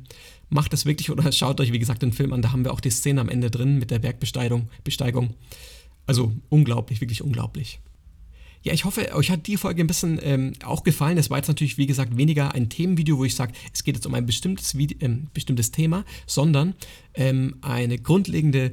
Macht 0.49 0.73
das 0.73 0.87
wirklich 0.87 1.11
oder 1.11 1.31
schaut 1.33 1.61
euch, 1.61 1.73
wie 1.73 1.79
gesagt, 1.79 2.03
den 2.03 2.13
Film 2.13 2.33
an. 2.33 2.43
Da 2.43 2.53
haben 2.53 2.65
wir 2.65 2.73
auch 2.73 2.81
die 2.81 2.91
Szene 2.91 3.21
am 3.21 3.29
Ende 3.29 3.51
drin 3.51 3.79
mit 3.79 3.91
der 3.91 3.99
Bergbesteigung. 3.99 4.69
Besteigung. 4.83 5.35
Also 6.07 6.33
unglaublich, 6.49 7.01
wirklich 7.01 7.23
unglaublich. 7.23 7.81
Ja, 8.63 8.73
ich 8.73 8.85
hoffe, 8.85 9.15
euch 9.15 9.31
hat 9.31 9.47
die 9.47 9.59
Folge 9.59 9.83
ein 9.83 9.87
bisschen 9.87 10.19
ähm, 10.23 10.55
auch 10.65 10.83
gefallen. 10.83 11.19
Es 11.19 11.31
war 11.31 11.37
jetzt 11.37 11.47
natürlich, 11.47 11.79
wie 11.79 11.87
gesagt, 11.87 12.17
weniger 12.17 12.53
ein 12.53 12.69
Themenvideo, 12.69 13.19
wo 13.19 13.25
ich 13.25 13.37
sage, 13.37 13.53
es 13.73 13.85
geht 13.85 13.95
jetzt 13.95 14.07
um 14.07 14.15
ein 14.15 14.27
bestimmtes, 14.27 14.77
Video, 14.77 14.99
ähm, 15.03 15.29
bestimmtes 15.35 15.71
Thema, 15.71 16.05
sondern 16.27 16.75
ähm, 17.15 17.57
eine 17.61 17.99
grundlegende 17.99 18.73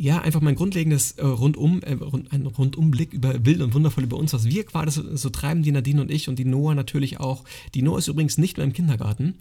ja, 0.00 0.18
einfach 0.18 0.40
mal 0.40 0.48
ein 0.48 0.56
grundlegendes 0.56 1.12
äh, 1.12 1.26
Rundum, 1.26 1.82
äh, 1.82 1.92
rund, 1.92 2.32
ein 2.32 2.46
Rundumblick 2.46 3.12
über 3.12 3.44
wild 3.44 3.60
und 3.60 3.74
wundervoll 3.74 4.04
über 4.04 4.16
uns, 4.16 4.32
was 4.32 4.46
wir 4.46 4.64
gerade 4.64 4.90
so, 4.90 5.14
so, 5.14 5.28
treiben, 5.28 5.62
die 5.62 5.72
Nadine 5.72 6.00
und 6.00 6.10
ich 6.10 6.26
und 6.26 6.38
die 6.38 6.46
Noah 6.46 6.74
natürlich 6.74 7.20
auch. 7.20 7.44
Die 7.74 7.82
Noah 7.82 7.98
ist 7.98 8.08
übrigens 8.08 8.38
nicht 8.38 8.56
mehr 8.56 8.64
im 8.64 8.72
Kindergarten. 8.72 9.34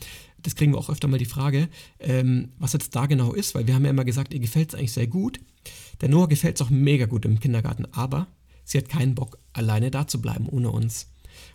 Das 0.43 0.55
kriegen 0.55 0.73
wir 0.73 0.77
auch 0.77 0.89
öfter 0.89 1.07
mal 1.07 1.17
die 1.17 1.23
Frage, 1.23 1.69
ähm, 1.99 2.49
was 2.59 2.73
jetzt 2.73 2.93
da 2.93 3.05
genau 3.05 3.31
ist, 3.31 3.55
weil 3.55 3.67
wir 3.67 3.73
haben 3.73 3.85
ja 3.85 3.89
immer 3.89 4.03
gesagt, 4.03 4.33
ihr 4.33 4.41
gefällt 4.41 4.69
es 4.69 4.75
eigentlich 4.75 4.91
sehr 4.91 5.07
gut. 5.07 5.39
Der 6.01 6.09
Noah 6.09 6.27
gefällt 6.27 6.57
es 6.57 6.61
auch 6.61 6.69
mega 6.69 7.05
gut 7.05 7.23
im 7.23 7.39
Kindergarten, 7.39 7.85
aber 7.93 8.27
sie 8.65 8.79
hat 8.79 8.89
keinen 8.89 9.15
Bock, 9.15 9.37
alleine 9.53 9.91
da 9.91 10.07
zu 10.07 10.21
bleiben 10.21 10.49
ohne 10.49 10.71
uns. 10.71 11.07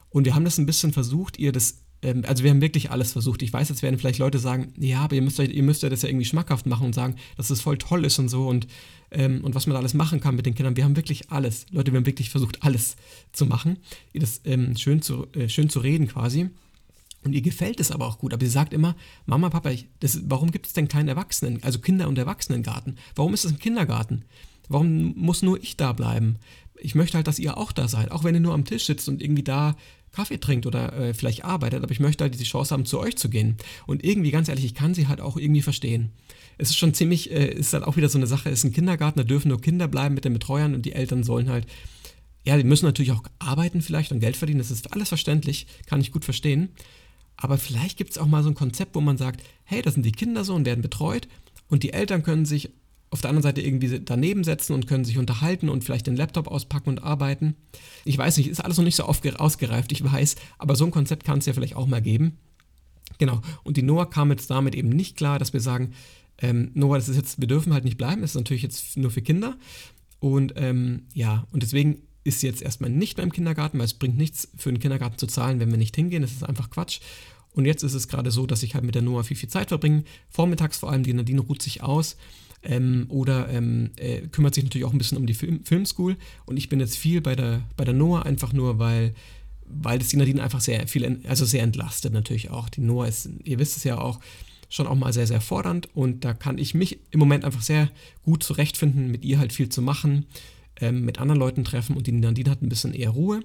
Und 0.08 0.24
wir 0.24 0.34
haben 0.34 0.46
das 0.46 0.56
ein 0.56 0.66
bisschen 0.66 0.94
versucht, 0.94 1.38
ihr 1.38 1.52
das 1.52 1.84
ähm, 2.04 2.22
also 2.26 2.44
wir 2.44 2.50
haben 2.50 2.60
wirklich 2.60 2.90
alles 2.90 3.12
versucht. 3.12 3.42
Ich 3.42 3.52
weiß, 3.52 3.68
jetzt 3.70 3.82
werden 3.82 3.98
vielleicht 3.98 4.18
Leute 4.18 4.38
sagen, 4.38 4.72
ja, 4.78 5.00
aber 5.00 5.16
ihr 5.16 5.22
müsst, 5.22 5.38
ihr 5.38 5.62
müsst 5.62 5.82
ja 5.82 5.88
das 5.88 6.02
ja 6.02 6.08
irgendwie 6.08 6.26
schmackhaft 6.26 6.66
machen 6.66 6.86
und 6.86 6.94
sagen, 6.94 7.16
dass 7.36 7.50
es 7.50 7.60
voll 7.60 7.78
toll 7.78 8.04
ist 8.04 8.18
und 8.18 8.28
so 8.28 8.46
und, 8.46 8.66
ähm, 9.10 9.42
und 9.42 9.54
was 9.54 9.66
man 9.66 9.74
da 9.74 9.80
alles 9.80 9.94
machen 9.94 10.20
kann 10.20 10.36
mit 10.36 10.46
den 10.46 10.54
Kindern. 10.54 10.76
Wir 10.76 10.84
haben 10.84 10.96
wirklich 10.96 11.30
alles. 11.30 11.66
Leute, 11.70 11.92
wir 11.92 11.98
haben 11.98 12.06
wirklich 12.06 12.30
versucht, 12.30 12.62
alles 12.62 12.96
zu 13.32 13.46
machen, 13.46 13.78
ihr 14.12 14.20
das 14.20 14.42
ähm, 14.44 14.76
schön, 14.76 15.02
zu, 15.02 15.26
äh, 15.32 15.48
schön 15.48 15.70
zu 15.70 15.80
reden 15.80 16.06
quasi. 16.06 16.50
Und 17.24 17.32
ihr 17.32 17.40
gefällt 17.40 17.80
es 17.80 17.90
aber 17.90 18.06
auch 18.06 18.18
gut. 18.18 18.34
Aber 18.34 18.44
sie 18.44 18.52
sagt 18.52 18.74
immer, 18.74 18.96
Mama, 19.24 19.48
Papa, 19.48 19.70
ich, 19.70 19.88
das, 20.00 20.20
warum 20.26 20.50
gibt 20.50 20.66
es 20.66 20.74
denn 20.74 20.88
keinen 20.88 21.08
Erwachsenen, 21.08 21.62
also 21.62 21.78
Kinder- 21.78 22.06
und 22.06 22.18
Erwachsenengarten? 22.18 22.98
Warum 23.14 23.32
ist 23.32 23.46
es 23.46 23.52
ein 23.52 23.58
Kindergarten? 23.58 24.26
Warum 24.68 25.14
muss 25.16 25.42
nur 25.42 25.62
ich 25.62 25.77
da 25.77 25.92
bleiben? 25.92 26.37
Ich 26.77 26.94
möchte 26.94 27.16
halt, 27.16 27.27
dass 27.27 27.38
ihr 27.38 27.57
auch 27.57 27.72
da 27.72 27.88
seid, 27.88 28.11
auch 28.11 28.24
wenn 28.24 28.35
ihr 28.35 28.40
nur 28.40 28.55
am 28.55 28.64
Tisch 28.64 28.85
sitzt 28.85 29.09
und 29.09 29.22
irgendwie 29.22 29.42
da 29.42 29.77
Kaffee 30.14 30.38
trinkt 30.38 30.66
oder 30.66 30.92
äh, 30.92 31.14
vielleicht 31.14 31.44
arbeitet, 31.44 31.83
aber 31.83 31.92
ich 31.92 32.00
möchte 32.00 32.24
halt 32.24 32.35
diese 32.35 32.44
Chance 32.44 32.72
haben, 32.72 32.87
zu 32.87 33.00
euch 33.00 33.16
zu 33.16 33.29
gehen. 33.29 33.57
Und 33.87 34.05
irgendwie, 34.05 34.31
ganz 34.31 34.48
ehrlich, 34.48 34.64
ich 34.64 34.74
kann 34.74 34.94
sie 34.94 35.09
halt 35.09 35.20
auch 35.20 35.37
irgendwie 35.37 35.62
verstehen. 35.62 36.11
Es 36.57 36.70
ist 36.70 36.79
schon 36.79 36.94
ziemlich, 36.94 37.31
äh, 37.31 37.53
ist 37.53 37.72
halt 37.72 37.85
auch 37.85 37.96
wieder 37.96 38.09
so 38.09 38.18
eine 38.18 38.27
Sache, 38.27 38.48
es 38.48 38.61
ist 38.61 38.64
ein 38.64 38.72
Kindergarten, 38.72 39.18
da 39.18 39.24
dürfen 39.24 39.48
nur 39.48 39.61
Kinder 39.61 39.88
bleiben 39.88 40.14
mit 40.14 40.24
den 40.24 40.33
Betreuern 40.33 40.74
und 40.74 40.87
die 40.87 40.92
Eltern 40.92 41.24
sollen 41.24 41.50
halt, 41.50 41.66
ja, 42.44 42.57
die 42.57 42.64
müssen 42.64 42.85
natürlich 42.85 43.12
auch 43.12 43.24
arbeiten 43.38 43.83
vielleicht 43.83 44.12
und 44.12 44.20
Geld 44.20 44.37
verdienen, 44.37 44.59
das 44.59 44.70
ist 44.70 44.92
alles 44.92 45.09
verständlich, 45.09 45.66
kann 45.87 46.00
ich 46.00 46.12
gut 46.12 46.24
verstehen. 46.24 46.68
Aber 47.37 47.59
vielleicht 47.59 47.96
gibt 47.96 48.11
es 48.12 48.18
auch 48.18 48.27
mal 48.27 48.42
so 48.42 48.50
ein 48.50 48.55
Konzept, 48.55 48.94
wo 48.94 49.00
man 49.00 49.16
sagt, 49.16 49.42
hey, 49.64 49.83
das 49.83 49.94
sind 49.94 50.07
die 50.07 50.12
Kinder 50.12 50.44
so 50.44 50.55
und 50.55 50.66
werden 50.66 50.83
betreut 50.83 51.27
und 51.68 51.83
die 51.83 51.92
Eltern 51.92 52.22
können 52.22 52.44
sich 52.44 52.70
auf 53.14 53.20
der 53.20 53.31
anderen 53.31 53.44
Seite 53.44 53.61
irgendwie 53.61 54.00
daneben 54.00 54.42
setzen 54.42 54.72
und 54.72 54.88
können 54.88 55.05
sich 55.05 55.18
unterhalten 55.18 55.68
und 55.68 55.85
vielleicht 55.85 56.09
den 56.09 56.16
Laptop 56.16 56.48
auspacken 56.48 56.88
und 56.88 57.05
arbeiten. 57.05 57.55
Ich 58.05 58.18
weiß 58.18 58.37
nicht, 58.37 58.48
ist 58.48 58.64
alles 58.64 58.77
noch 58.77 58.85
nicht 58.85 58.96
so 58.96 59.05
ausgereift, 59.05 59.92
ich 59.92 60.03
weiß, 60.03 60.35
aber 60.59 60.74
so 60.74 60.85
ein 60.85 60.90
Konzept 60.90 61.22
kann 61.22 61.38
es 61.38 61.46
ja 61.46 61.53
vielleicht 61.53 61.77
auch 61.77 61.87
mal 61.87 62.03
geben. 62.03 62.38
Genau, 63.18 63.40
und 63.62 63.77
die 63.77 63.83
Noah 63.83 64.11
kam 64.11 64.33
jetzt 64.33 64.50
damit 64.50 64.74
eben 64.74 64.88
nicht 64.88 65.16
klar, 65.16 65.38
dass 65.38 65.53
wir 65.53 65.61
sagen, 65.61 65.92
ähm, 66.38 66.72
Noah, 66.74 66.96
das 66.96 67.09
ist 67.09 67.14
jetzt, 67.14 67.40
wir 67.40 67.46
dürfen 67.46 67.72
halt 67.72 67.85
nicht 67.85 67.98
bleiben, 67.98 68.20
das 68.20 68.33
ist 68.33 68.37
natürlich 68.37 68.64
jetzt 68.64 68.96
nur 68.96 69.12
für 69.12 69.22
Kinder. 69.22 69.57
Und 70.18 70.55
ähm, 70.57 71.03
ja, 71.14 71.46
und 71.53 71.62
deswegen 71.62 72.03
ist 72.24 72.40
sie 72.40 72.48
jetzt 72.48 72.62
erstmal 72.62 72.90
nicht 72.90 73.16
mehr 73.16 73.24
im 73.24 73.33
Kindergarten, 73.33 73.79
weil 73.79 73.85
es 73.85 73.94
bringt 73.94 74.16
nichts 74.16 74.48
für 74.57 74.72
den 74.72 74.81
Kindergarten 74.81 75.18
zu 75.18 75.29
zahlen, 75.29 75.61
wenn 75.61 75.70
wir 75.70 75.79
nicht 75.79 75.94
hingehen. 75.94 76.22
Das 76.22 76.33
ist 76.33 76.42
einfach 76.42 76.68
Quatsch. 76.68 76.98
Und 77.53 77.64
jetzt 77.64 77.85
ist 77.85 77.94
es 77.94 78.09
gerade 78.09 78.33
so, 78.33 78.44
dass 78.44 78.64
ich 78.64 78.74
halt 78.74 78.83
mit 78.83 78.96
der 78.96 79.03
Noah 79.03 79.22
viel, 79.22 79.37
viel 79.37 79.48
Zeit 79.48 79.68
verbringe. 79.68 80.03
Vormittags 80.31 80.79
vor 80.79 80.90
allem, 80.90 81.05
die 81.05 81.14
Nadine 81.14 81.42
ruht 81.42 81.62
sich 81.62 81.81
aus 81.85 82.16
ähm, 82.64 83.07
oder 83.09 83.48
ähm, 83.50 83.90
äh, 83.96 84.22
kümmert 84.29 84.55
sich 84.55 84.64
natürlich 84.64 84.85
auch 84.85 84.92
ein 84.92 84.98
bisschen 84.98 85.18
um 85.18 85.27
die 85.27 85.35
Film 85.35 85.64
Filmschool. 85.64 86.16
Und 86.46 86.57
ich 86.57 86.68
bin 86.68 86.81
jetzt 86.81 86.96
viel 86.96 87.20
bei 87.20 87.37
der, 87.37 87.62
bei 87.77 87.85
der 87.85 87.94
Noah 87.94 88.27
einfach 88.27 88.53
nur, 88.53 88.79
weil, 88.79 89.14
weil 89.66 89.98
das 89.98 90.09
die 90.09 90.16
Nadine 90.16 90.42
einfach 90.42 90.61
sehr 90.61 90.87
viel, 90.88 91.20
also 91.29 91.44
sehr 91.44 91.62
entlastet 91.62 92.12
natürlich 92.12 92.50
auch. 92.50 92.68
Die 92.68 92.81
Noah 92.81 93.07
ist, 93.07 93.29
ihr 93.44 93.59
wisst 93.59 93.77
es 93.77 93.85
ja 93.85 93.98
auch, 93.98 94.20
schon 94.74 94.87
auch 94.88 94.96
mal 94.96 95.12
sehr, 95.12 95.27
sehr 95.27 95.40
fordernd 95.40 95.88
und 95.94 96.24
da 96.24 96.35
kann 96.35 96.59
ich 96.59 96.74
mich 96.74 96.98
im 97.12 97.20
Moment 97.20 97.44
einfach 97.44 97.62
sehr 97.62 97.90
gut 98.24 98.42
zurechtfinden, 98.42 99.09
mit 99.11 99.24
ihr 99.24 99.38
halt 99.38 99.53
viel 99.53 99.68
zu 99.68 99.83
machen, 99.83 100.27
ähm, 100.81 101.05
mit 101.05 101.20
anderen 101.20 101.38
Leuten 101.38 101.62
treffen 101.62 101.96
und 101.96 102.09
die 102.09 102.12
Nadine 102.12 102.50
hat 102.50 102.61
ein 102.61 102.68
bisschen 102.68 102.92
eher 102.92 103.11
Ruhe. 103.11 103.42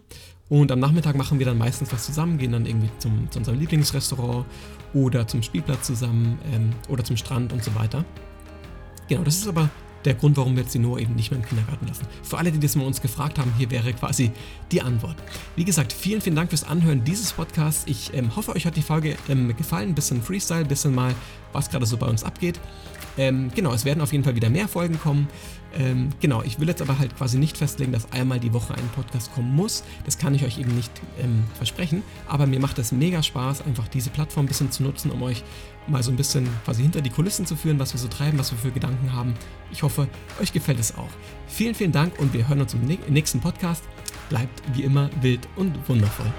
Und 0.48 0.72
am 0.72 0.80
Nachmittag 0.80 1.16
machen 1.16 1.38
wir 1.38 1.46
dann 1.46 1.60
meistens 1.60 1.94
was 1.94 2.08
zusammen, 2.08 2.40
gehen 2.40 2.52
dann 2.52 2.66
irgendwie 2.66 2.90
zum, 2.98 3.30
zu 3.30 3.38
unserem 3.38 3.60
Lieblingsrestaurant 3.60 4.48
oder 4.96 5.28
zum 5.28 5.44
Spielplatz 5.44 5.86
zusammen 5.86 6.40
ähm, 6.52 6.72
oder 6.88 7.04
zum 7.04 7.16
Strand 7.16 7.54
und 7.54 7.64
so 7.64 7.76
weiter. 7.76 8.04
Genau, 9.10 9.24
das 9.24 9.38
ist 9.38 9.48
aber 9.48 9.70
der 10.06 10.14
Grund, 10.14 10.38
warum 10.38 10.56
wir 10.56 10.64
jetzt 10.64 10.74
die 10.74 10.80
Noah 10.80 11.00
eben 11.00 11.16
nicht 11.16 11.32
mehr 11.32 11.40
im 11.40 11.46
Kindergarten 11.46 11.88
lassen. 11.88 12.06
Für 12.24 12.38
alle, 12.38 12.52
die 12.52 12.60
das 12.60 12.76
mal 12.76 12.86
uns 12.86 13.02
gefragt 13.02 13.38
haben, 13.38 13.54
hier 13.58 13.70
wäre 13.70 13.92
quasi 13.94 14.32
die 14.72 14.82
Antwort. 14.82 15.18
Wie 15.56 15.66
gesagt, 15.66 15.92
vielen, 15.92 16.22
vielen 16.22 16.36
Dank 16.36 16.50
fürs 16.50 16.64
Anhören 16.64 17.04
dieses 17.04 17.34
Podcasts. 17.34 17.84
Ich 17.88 18.14
ähm, 18.14 18.36
hoffe, 18.36 18.56
euch 18.56 18.66
hat 18.66 18.78
die 18.78 18.82
Folge 18.82 19.18
ähm, 19.28 19.56
gefallen. 19.58 19.90
Ein 19.90 19.96
bisschen 19.96 20.22
Freestyle, 20.22 20.62
ein 20.62 20.68
bisschen 20.68 20.96
mal, 20.96 21.14
was 21.52 21.70
gerade 21.70 21.86
so 21.86 21.98
bei 21.98 22.08
uns 22.08 22.24
abgeht. 22.24 22.60
Ähm, 23.18 23.52
genau, 23.54 23.74
es 23.74 23.84
werden 23.84 24.00
auf 24.00 24.14
jeden 24.14 24.24
Fall 24.24 24.36
wieder 24.36 24.50
mehr 24.50 24.70
Folgen 24.70 24.98
kommen. 25.00 25.28
Ähm, 25.78 26.10
genau, 26.20 26.42
ich 26.42 26.60
will 26.60 26.68
jetzt 26.68 26.82
aber 26.82 26.98
halt 26.98 27.16
quasi 27.18 27.38
nicht 27.38 27.58
festlegen, 27.58 27.92
dass 27.92 28.12
einmal 28.12 28.40
die 28.40 28.54
Woche 28.54 28.74
ein 28.74 28.90
Podcast 28.96 29.34
kommen 29.34 29.54
muss. 29.54 29.84
Das 30.06 30.18
kann 30.18 30.34
ich 30.34 30.46
euch 30.46 30.58
eben 30.58 30.76
nicht 30.76 30.92
ähm, 31.22 31.44
versprechen. 31.56 32.04
Aber 32.28 32.48
mir 32.48 32.60
macht 32.60 32.80
es 32.80 32.92
mega 32.92 33.22
Spaß, 33.22 33.66
einfach 33.66 33.88
diese 33.88 34.10
Plattform 34.10 34.46
ein 34.46 34.48
bisschen 34.48 34.72
zu 34.72 34.84
nutzen, 34.84 35.12
um 35.12 35.22
euch 35.22 35.44
mal 35.88 36.04
so 36.04 36.12
ein 36.12 36.18
bisschen 36.18 36.48
quasi 36.66 36.84
hinter 36.84 37.02
die 37.02 37.10
Kulissen 37.10 37.46
zu 37.46 37.56
führen, 37.56 37.80
was 37.80 37.94
wir 37.94 38.00
so 38.00 38.08
treiben, 38.08 38.38
was 38.38 38.52
wir 38.52 38.58
für 38.58 38.72
Gedanken 38.72 39.14
haben. 39.14 39.34
Ich 39.72 39.84
hoffe, 39.84 40.08
euch 40.42 40.54
gefällt 40.54 40.80
es 40.80 40.96
auch. 40.96 41.10
Vielen, 41.48 41.76
vielen 41.76 41.92
Dank 41.92 42.20
und 42.20 42.34
wir 42.34 42.48
hören 42.48 42.62
uns 42.62 42.74
im 42.74 42.86
nächsten 42.86 43.40
Podcast. 43.40 43.84
Bleibt 44.30 44.62
wie 44.74 44.84
immer 44.84 45.10
wild 45.22 45.48
und 45.56 45.78
wundervoll. 45.90 46.32